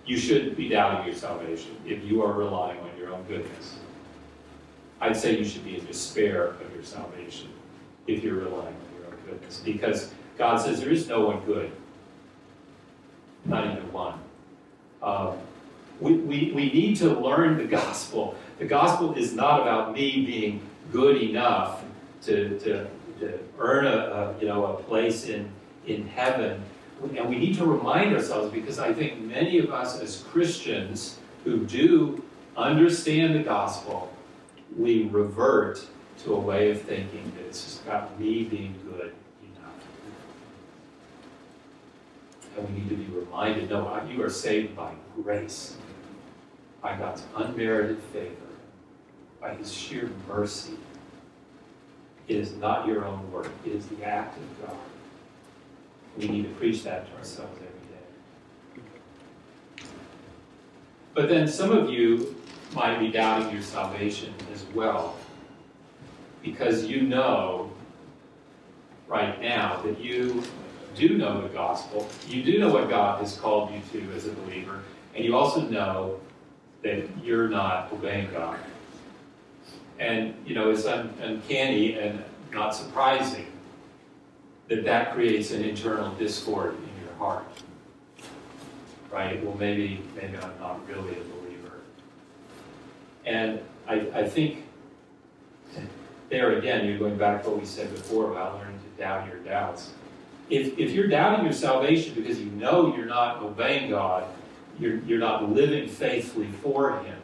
you 0.05 0.17
should 0.17 0.57
be 0.57 0.69
doubting 0.69 1.07
your 1.07 1.15
salvation 1.15 1.77
if 1.87 2.03
you 2.03 2.25
are 2.25 2.33
relying 2.33 2.81
on 2.81 2.91
your 2.99 3.15
own 3.15 3.23
goodness. 3.29 3.77
I'd 5.01 5.17
say 5.17 5.39
you 5.39 5.45
should 5.45 5.65
be 5.65 5.79
in 5.79 5.87
despair 5.87 6.47
of 6.47 6.75
your 6.75 6.83
salvation 6.83 7.51
if 8.09 8.25
you're 8.25 8.35
relying 8.35 8.75
on 8.75 8.99
your 8.99 9.07
own 9.07 9.21
goodness. 9.27 9.63
Because 9.65 10.13
God 10.37 10.61
says 10.61 10.81
there 10.81 10.91
is 10.91 11.07
no 11.07 11.25
one 11.25 11.39
good, 11.45 11.71
not 13.45 13.65
even 13.67 13.93
one. 13.93 14.19
Um, 15.01 15.37
we, 16.03 16.15
we, 16.15 16.53
we 16.53 16.73
need 16.73 16.97
to 16.97 17.09
learn 17.09 17.59
the 17.59 17.65
gospel. 17.65 18.37
The 18.59 18.67
gospel 18.67 19.15
is 19.15 19.35
not 19.35 19.63
about 19.63 19.93
me 19.93 20.25
being 20.25 20.61
good 20.93 21.21
enough 21.21 21.83
to, 22.23 22.59
to, 22.61 22.87
to 23.21 23.39
earn 23.59 23.87
a, 23.87 23.97
a, 23.97 24.41
you 24.41 24.47
know, 24.47 24.67
a 24.67 24.83
place 24.83 25.29
in, 25.29 25.49
in 25.87 26.07
heaven 26.09 26.63
and 27.03 27.29
we 27.29 27.37
need 27.37 27.57
to 27.57 27.65
remind 27.65 28.15
ourselves 28.15 28.53
because 28.53 28.79
I 28.79 28.93
think 28.93 29.21
many 29.21 29.59
of 29.59 29.71
us 29.71 30.01
as 30.01 30.25
Christians 30.31 31.19
who 31.45 31.65
do 31.67 32.23
understand 32.57 33.35
the 33.35 33.43
gospel, 33.43 34.13
we 34.77 35.05
revert 35.05 35.85
to 36.25 36.35
a 36.35 36.39
way 36.39 36.71
of 36.71 36.81
thinking 36.83 37.33
that 37.37 37.47
it's 37.47 37.65
just 37.65 37.83
about 37.83 38.19
me 38.21 38.45
being 38.45 38.75
good 38.85 39.13
enough. 39.43 39.75
And 42.57 42.69
we 42.69 42.81
need 42.81 42.89
to 42.91 42.97
be 42.97 43.19
reminded 43.19 43.71
no, 43.71 44.01
you 44.09 44.23
are 44.23 44.31
saved 44.31 44.77
by 44.77 44.93
grace, 45.17 45.77
by 46.83 46.97
God's 46.97 47.23
unmerited 47.37 48.03
favor, 48.13 48.35
by 49.41 49.55
His 49.55 49.73
sheer 49.73 50.11
mercy. 50.29 50.75
It 52.29 52.37
is 52.37 52.55
not 52.57 52.87
your 52.87 53.05
own 53.05 53.31
work, 53.33 53.51
it 53.65 53.73
is 53.73 53.87
the 53.87 54.05
act 54.05 54.37
of 54.37 54.67
God. 54.67 54.77
We 56.19 56.29
need 56.29 56.43
to 56.43 56.55
preach 56.55 56.83
that 56.85 57.07
to 57.07 57.17
ourselves 57.17 57.57
every 57.57 59.85
day. 59.85 59.89
But 61.15 61.29
then 61.29 61.49
some 61.49 61.71
of 61.71 61.89
you 61.89 62.37
might 62.75 62.99
be 62.99 63.09
doubting 63.09 63.53
your 63.53 63.63
salvation 63.63 64.35
as 64.53 64.65
well, 64.75 65.17
because 66.43 66.85
you 66.85 67.03
know 67.03 67.71
right 69.07 69.41
now 69.41 69.81
that 69.83 70.01
you 70.01 70.43
do 70.95 71.17
know 71.17 71.43
the 71.43 71.49
gospel, 71.49 72.09
you 72.29 72.43
do 72.43 72.59
know 72.59 72.73
what 72.73 72.89
God 72.89 73.21
has 73.21 73.37
called 73.37 73.71
you 73.73 73.81
to 73.93 74.13
as 74.15 74.27
a 74.27 74.33
believer, 74.33 74.81
and 75.15 75.25
you 75.25 75.37
also 75.37 75.63
know 75.63 76.21
that 76.83 77.05
you're 77.23 77.49
not 77.49 77.93
obeying 77.93 78.31
God. 78.33 78.59
And, 79.99 80.35
you 80.47 80.55
know, 80.55 80.71
it's 80.71 80.85
un- 80.85 81.15
uncanny 81.21 81.95
and 81.95 82.25
not 82.53 82.75
surprising 82.75 83.47
that 84.69 84.85
that 84.85 85.15
creates 85.15 85.53
an 85.53 85.63
internal 85.65 86.13
discord 86.15 86.75
in 86.75 87.05
your 87.05 87.15
heart. 87.19 87.45
Right? 89.11 89.45
Well, 89.45 89.57
maybe, 89.57 90.03
maybe 90.17 90.37
I'm 90.39 90.59
not 90.59 90.87
really 90.89 91.13
a 91.13 91.25
believer. 91.25 91.73
And 93.25 93.61
I, 93.87 94.09
I 94.15 94.29
think 94.29 94.65
there 96.31 96.59
again, 96.59 96.87
you're 96.87 96.99
going 96.99 97.19
back 97.19 97.45
to 97.45 97.51
what 97.51 97.61
we 97.61 97.67
said 97.67 97.91
before 97.95 98.33
about 98.33 98.59
learning 98.59 98.79
to 98.79 99.03
doubt 99.03 99.29
your 99.29 99.39
doubts. 99.41 99.91
If, 100.49 100.79
if 100.79 100.91
you're 100.93 101.09
doubting 101.09 101.45
your 101.45 101.53
salvation 101.53 102.15
because 102.15 102.41
you 102.41 102.47
know 102.47 102.97
you're 102.97 103.07
not 103.07 103.43
obeying 103.43 103.91
God, 103.91 104.25
you're, 104.79 104.99
you're 105.01 105.19
not 105.19 105.51
living 105.51 105.89
faithfully 105.89 106.49
for 106.63 106.99
Him, 107.01 107.19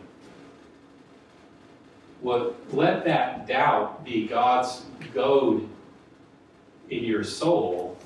well, 2.21 2.55
let 2.73 3.05
that 3.05 3.47
doubt 3.47 4.05
be 4.05 4.27
God's 4.27 4.83
goad 5.15 5.69
in 6.91 7.05
your 7.05 7.23
soul 7.23 7.97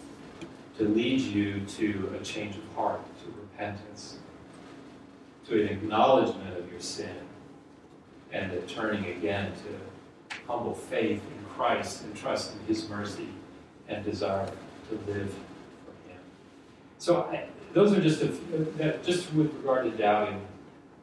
to 0.76 0.84
lead 0.84 1.20
you 1.20 1.60
to 1.60 2.14
a 2.20 2.24
change 2.24 2.56
of 2.56 2.74
heart, 2.74 3.00
to 3.20 3.34
repentance, 3.40 4.18
to 5.48 5.62
an 5.62 5.68
acknowledgement 5.68 6.58
of 6.58 6.70
your 6.70 6.80
sin, 6.80 7.16
and 8.32 8.52
a 8.52 8.60
turning 8.62 9.04
again 9.06 9.52
to 9.52 10.40
humble 10.46 10.74
faith 10.74 11.20
in 11.20 11.44
Christ 11.54 12.04
and 12.04 12.14
trust 12.16 12.52
in 12.52 12.66
His 12.66 12.88
mercy 12.88 13.28
and 13.88 14.04
desire 14.04 14.46
to 14.46 14.94
live 15.10 15.30
for 15.30 16.10
Him. 16.10 16.20
So 16.98 17.22
I, 17.22 17.46
those 17.72 17.92
are 17.92 18.00
just 18.00 18.22
a, 18.22 18.26
that 18.76 19.02
just 19.02 19.32
with 19.34 19.52
regard 19.54 19.90
to 19.90 19.90
doubting 19.96 20.40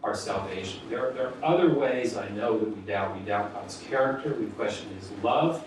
our 0.04 0.16
salvation. 0.16 0.80
There, 0.90 1.12
there 1.12 1.28
are 1.28 1.34
other 1.44 1.74
ways 1.74 2.16
I 2.16 2.30
know 2.30 2.58
that 2.58 2.76
we 2.76 2.82
doubt. 2.84 3.18
We 3.18 3.26
doubt 3.26 3.54
God's 3.54 3.78
character. 3.90 4.34
We 4.34 4.46
question 4.48 4.90
His 5.00 5.12
love. 5.24 5.64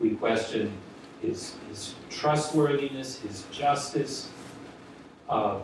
We 0.00 0.10
question 0.10 0.72
His, 1.20 1.54
his 1.68 1.94
trustworthiness, 2.10 3.20
His 3.20 3.44
justice. 3.50 4.28
Um, 5.28 5.62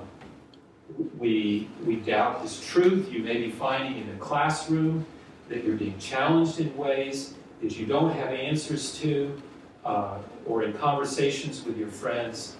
we, 1.18 1.68
we 1.84 1.96
doubt 1.96 2.42
His 2.42 2.64
truth. 2.64 3.12
You 3.12 3.22
may 3.22 3.38
be 3.38 3.50
finding 3.50 4.00
in 4.00 4.08
the 4.08 4.18
classroom 4.18 5.04
that 5.48 5.64
you're 5.64 5.76
being 5.76 5.98
challenged 5.98 6.60
in 6.60 6.74
ways 6.76 7.34
that 7.62 7.76
you 7.78 7.86
don't 7.86 8.12
have 8.12 8.32
answers 8.32 8.98
to, 9.00 9.40
uh, 9.84 10.18
or 10.46 10.62
in 10.62 10.72
conversations 10.74 11.64
with 11.64 11.76
your 11.76 11.88
friends. 11.88 12.56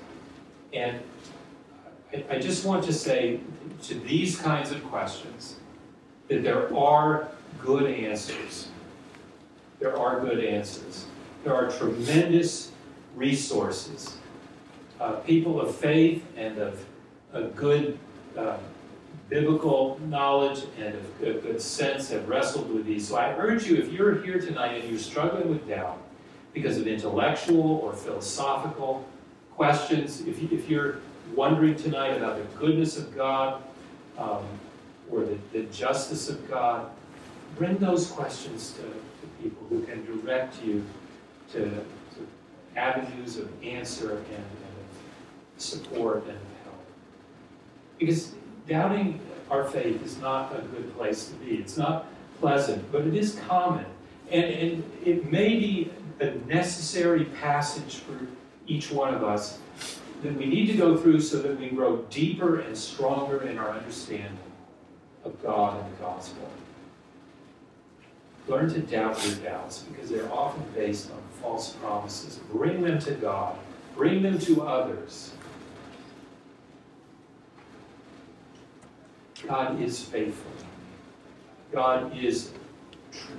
And 0.73 1.01
I, 2.13 2.39
just 2.39 2.65
want 2.65 2.85
to 2.85 2.93
say 2.93 3.41
to 3.83 3.95
these 3.95 4.39
kinds 4.39 4.71
of 4.71 4.83
questions 4.85 5.57
that 6.29 6.43
there 6.43 6.75
are 6.77 7.29
good 7.61 7.91
answers. 7.91 8.69
There 9.79 9.97
are 9.97 10.21
good 10.21 10.43
answers. 10.43 11.07
There 11.45 11.55
are 11.55 11.71
tremendous 11.71 12.73
resources. 13.15 14.17
Uh, 15.01 15.13
people 15.13 15.61
of 15.61 15.75
faith 15.75 16.25
and 16.37 16.59
of 16.59 16.85
a 17.33 17.43
good 17.43 17.99
uh, 18.37 18.57
biblical 19.29 20.01
knowledge 20.07 20.65
and 20.79 20.95
of 20.95 21.19
good, 21.21 21.43
good 21.43 21.61
sense 21.61 22.09
have 22.09 22.27
wrestled 22.29 22.73
with 22.73 22.87
these. 22.87 23.07
So 23.07 23.17
I 23.17 23.35
urge 23.37 23.67
you, 23.67 23.77
if 23.77 23.93
you're 23.93 24.23
here 24.23 24.41
tonight 24.41 24.81
and 24.81 24.89
you're 24.89 24.99
struggling 24.99 25.49
with 25.51 25.69
doubt 25.69 25.99
because 26.55 26.79
of 26.79 26.87
intellectual 26.87 27.81
or 27.83 27.93
philosophical 27.93 29.05
questions, 29.55 30.23
if, 30.23 30.41
you, 30.41 30.49
if 30.51 30.69
you're 30.71 31.01
wondering 31.35 31.77
tonight 31.77 32.17
about 32.17 32.37
the 32.37 32.59
goodness 32.59 32.97
of 32.99 33.15
God 33.15 33.63
um, 34.19 34.45
or 35.11 35.21
the, 35.21 35.39
the, 35.53 35.63
justice 35.65 36.29
of 36.29 36.49
God, 36.51 36.91
bring 37.57 37.77
those 37.79 38.11
questions 38.11 38.73
to, 38.73 38.83
to 38.83 39.43
people 39.43 39.67
who 39.69 39.83
can 39.83 40.05
direct 40.05 40.63
you 40.63 40.85
to, 41.53 41.61
to 41.61 42.27
avenues 42.77 43.37
of 43.39 43.51
answer 43.63 44.17
and, 44.17 44.37
and 44.37 44.45
support 45.57 46.25
and 46.25 46.39
help. 46.65 46.85
Because 47.99 48.35
doubting 48.67 49.21
our 49.51 49.65
faith 49.65 50.05
is 50.05 50.19
not 50.19 50.53
a 50.55 50.61
good 50.63 50.95
place 50.97 51.29
to 51.29 51.35
be. 51.37 51.57
It's 51.57 51.77
not 51.77 52.07
pleasant, 52.41 52.91
but 52.93 53.03
it 53.03 53.15
is 53.15 53.41
common. 53.49 53.87
And, 54.31 54.45
and 54.45 54.91
it 55.05 55.31
may 55.31 55.57
be 55.59 55.91
a 56.21 56.33
necessary 56.47 57.25
passage 57.25 57.97
for 57.97 58.19
each 58.67 58.91
one 58.91 59.15
of 59.15 59.25
us 59.25 59.59
that 60.23 60.35
we 60.37 60.47
need 60.47 60.67
to 60.67 60.75
go 60.75 60.97
through 60.97 61.21
so 61.21 61.41
that 61.43 61.59
we 61.59 61.69
grow 61.69 61.99
deeper 62.11 62.61
and 62.61 62.77
stronger 62.77 63.43
in 63.43 63.59
our 63.59 63.71
understanding 63.71 64.39
of 65.25 65.41
God 65.43 65.83
and 65.83 65.95
the 65.95 66.01
gospel. 66.01 66.49
Learn 68.49 68.73
to 68.73 68.81
doubt 68.81 69.25
your 69.27 69.37
doubts 69.37 69.83
because 69.83 70.11
they're 70.11 70.33
often 70.33 70.65
based 70.75 71.11
on 71.11 71.19
false 71.41 71.73
promises. 71.75 72.41
Bring 72.51 72.83
them 72.83 72.99
to 73.01 73.13
God, 73.13 73.57
bring 73.95 74.23
them 74.23 74.39
to 74.41 74.63
others. 74.63 75.33
God 79.47 79.81
is 79.81 80.03
faithful. 80.03 80.51
God 81.73 82.17
is 82.17 82.51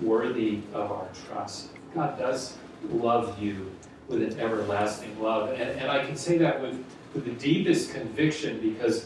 worthy 0.01 0.61
of 0.73 0.91
our 0.91 1.07
trust. 1.27 1.69
God 1.93 2.17
does 2.17 2.55
love 2.89 3.41
you 3.41 3.71
with 4.09 4.23
an 4.23 4.39
everlasting 4.39 5.21
love. 5.21 5.51
And, 5.51 5.69
and 5.79 5.89
I 5.89 6.03
can 6.03 6.17
say 6.17 6.37
that 6.39 6.61
with, 6.61 6.83
with 7.13 7.25
the 7.25 7.31
deepest 7.31 7.93
conviction 7.93 8.59
because 8.59 9.05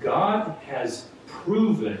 God 0.00 0.56
has 0.66 1.06
proven 1.26 1.98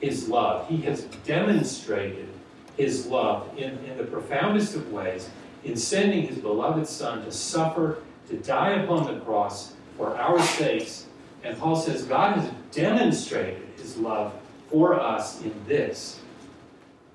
his 0.00 0.28
love. 0.28 0.68
He 0.68 0.78
has 0.82 1.02
demonstrated 1.26 2.28
his 2.76 3.06
love 3.06 3.50
in, 3.58 3.76
in 3.84 3.98
the 3.98 4.04
profoundest 4.04 4.76
of 4.76 4.90
ways 4.92 5.28
in 5.64 5.76
sending 5.76 6.26
his 6.26 6.38
beloved 6.38 6.86
Son 6.86 7.22
to 7.24 7.32
suffer, 7.32 7.98
to 8.28 8.36
die 8.38 8.70
upon 8.82 9.12
the 9.12 9.20
cross 9.20 9.74
for 9.98 10.16
our 10.16 10.40
sakes. 10.40 11.06
And 11.42 11.58
Paul 11.58 11.76
says 11.76 12.04
God 12.04 12.38
has 12.38 12.50
demonstrated 12.70 13.62
his 13.76 13.98
love 13.98 14.32
for 14.70 14.98
us 14.98 15.42
in 15.42 15.52
this 15.66 16.20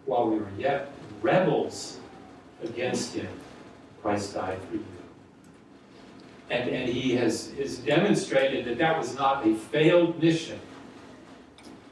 while 0.05 0.29
we 0.29 0.37
were 0.37 0.47
yet 0.59 0.91
rebels 1.21 1.97
against 2.61 3.15
him 3.15 3.27
Christ 4.05 4.35
died 4.35 4.59
for 4.69 4.75
you. 4.75 4.85
And, 6.51 6.69
and 6.69 6.87
he 6.87 7.15
has, 7.15 7.49
has 7.53 7.79
demonstrated 7.79 8.65
that 8.65 8.77
that 8.77 8.99
was 8.99 9.15
not 9.15 9.47
a 9.47 9.55
failed 9.55 10.21
mission. 10.21 10.59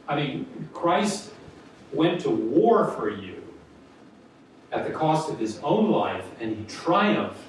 I 0.07 0.17
mean, 0.17 0.69
Christ 0.73 1.31
went 1.91 2.21
to 2.21 2.29
war 2.29 2.85
for 2.91 3.09
you 3.09 3.41
at 4.71 4.85
the 4.85 4.93
cost 4.93 5.31
of 5.31 5.39
his 5.39 5.57
own 5.63 5.89
life, 5.89 6.23
and 6.39 6.55
he 6.55 6.63
triumphed 6.65 7.41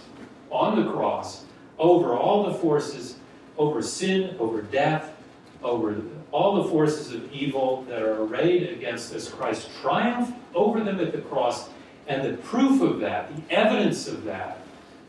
on 0.50 0.82
the 0.82 0.90
cross 0.90 1.44
over 1.78 2.14
all 2.14 2.44
the 2.50 2.54
forces, 2.54 3.18
over 3.58 3.82
sin, 3.82 4.34
over 4.38 4.62
death, 4.62 5.14
over 5.62 6.00
all 6.32 6.62
the 6.62 6.70
forces 6.70 7.12
of 7.12 7.30
evil 7.30 7.82
that 7.82 8.00
are 8.00 8.22
arrayed 8.22 8.70
against 8.70 9.12
us. 9.12 9.28
Christ 9.28 9.68
triumphed 9.82 10.32
over 10.54 10.82
them 10.82 11.00
at 11.00 11.12
the 11.12 11.20
cross 11.20 11.68
and 12.06 12.24
the 12.24 12.36
proof 12.38 12.82
of 12.82 13.00
that, 13.00 13.34
the 13.34 13.54
evidence 13.54 14.08
of 14.08 14.24
that, 14.24 14.58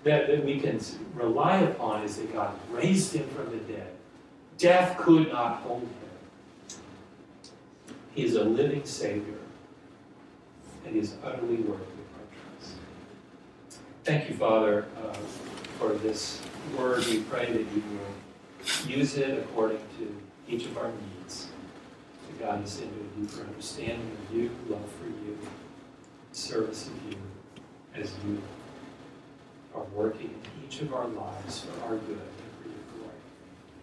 that, 0.04 0.28
that 0.28 0.46
we 0.46 0.60
can 0.60 0.80
rely 1.14 1.58
upon 1.62 2.04
is 2.04 2.18
that 2.18 2.32
God 2.32 2.54
raised 2.70 3.14
him 3.14 3.28
from 3.30 3.50
the 3.52 3.58
dead. 3.58 3.88
Death 4.58 4.98
could 4.98 5.30
not 5.30 5.62
hold 5.62 5.82
him. 5.82 5.90
He 8.14 8.24
is 8.24 8.36
a 8.36 8.44
living 8.44 8.86
Savior, 8.86 9.34
and 10.86 10.96
he 10.96 11.02
is 11.02 11.16
utterly 11.24 11.58
worthy 11.58 11.72
of 11.74 11.74
our 11.74 12.60
trust. 12.60 12.76
Thank 14.06 14.30
you, 14.30 14.36
Father, 14.38 14.86
uh, 15.04 15.14
for 15.80 15.90
this 15.96 16.42
word. 16.78 17.06
We 17.08 17.22
pray 17.24 17.52
that 17.52 17.60
you 17.60 17.84
will 17.92 18.90
use 18.90 19.18
it 19.18 19.38
according 19.40 19.80
to 20.00 20.16
each 20.48 20.66
of 20.66 20.78
our 20.78 20.92
needs 20.92 21.48
to 22.28 22.44
guide 22.44 22.64
us 22.64 22.80
into 22.80 22.94
a 22.94 23.26
deeper 23.26 23.42
understanding 23.42 24.12
of 24.30 24.36
you, 24.36 24.50
love 24.70 24.90
for 25.00 25.08
you, 25.08 25.15
service 26.36 26.88
of 26.88 27.12
you 27.12 27.18
as 27.96 28.12
you 28.28 28.42
are 29.74 29.84
working 29.94 30.30
in 30.44 30.66
each 30.66 30.82
of 30.82 30.94
our 30.94 31.08
lives 31.08 31.62
for 31.62 31.84
our 31.86 31.96
good 31.96 32.10
and 32.10 32.52
for 32.62 32.68
your 32.68 32.84
glory. 32.98 33.20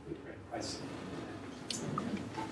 We 0.08 0.14
pray 0.16 0.34
in 0.34 0.38
Christ's 0.50 0.80
name. 0.80 1.88
Amen. 1.98 2.51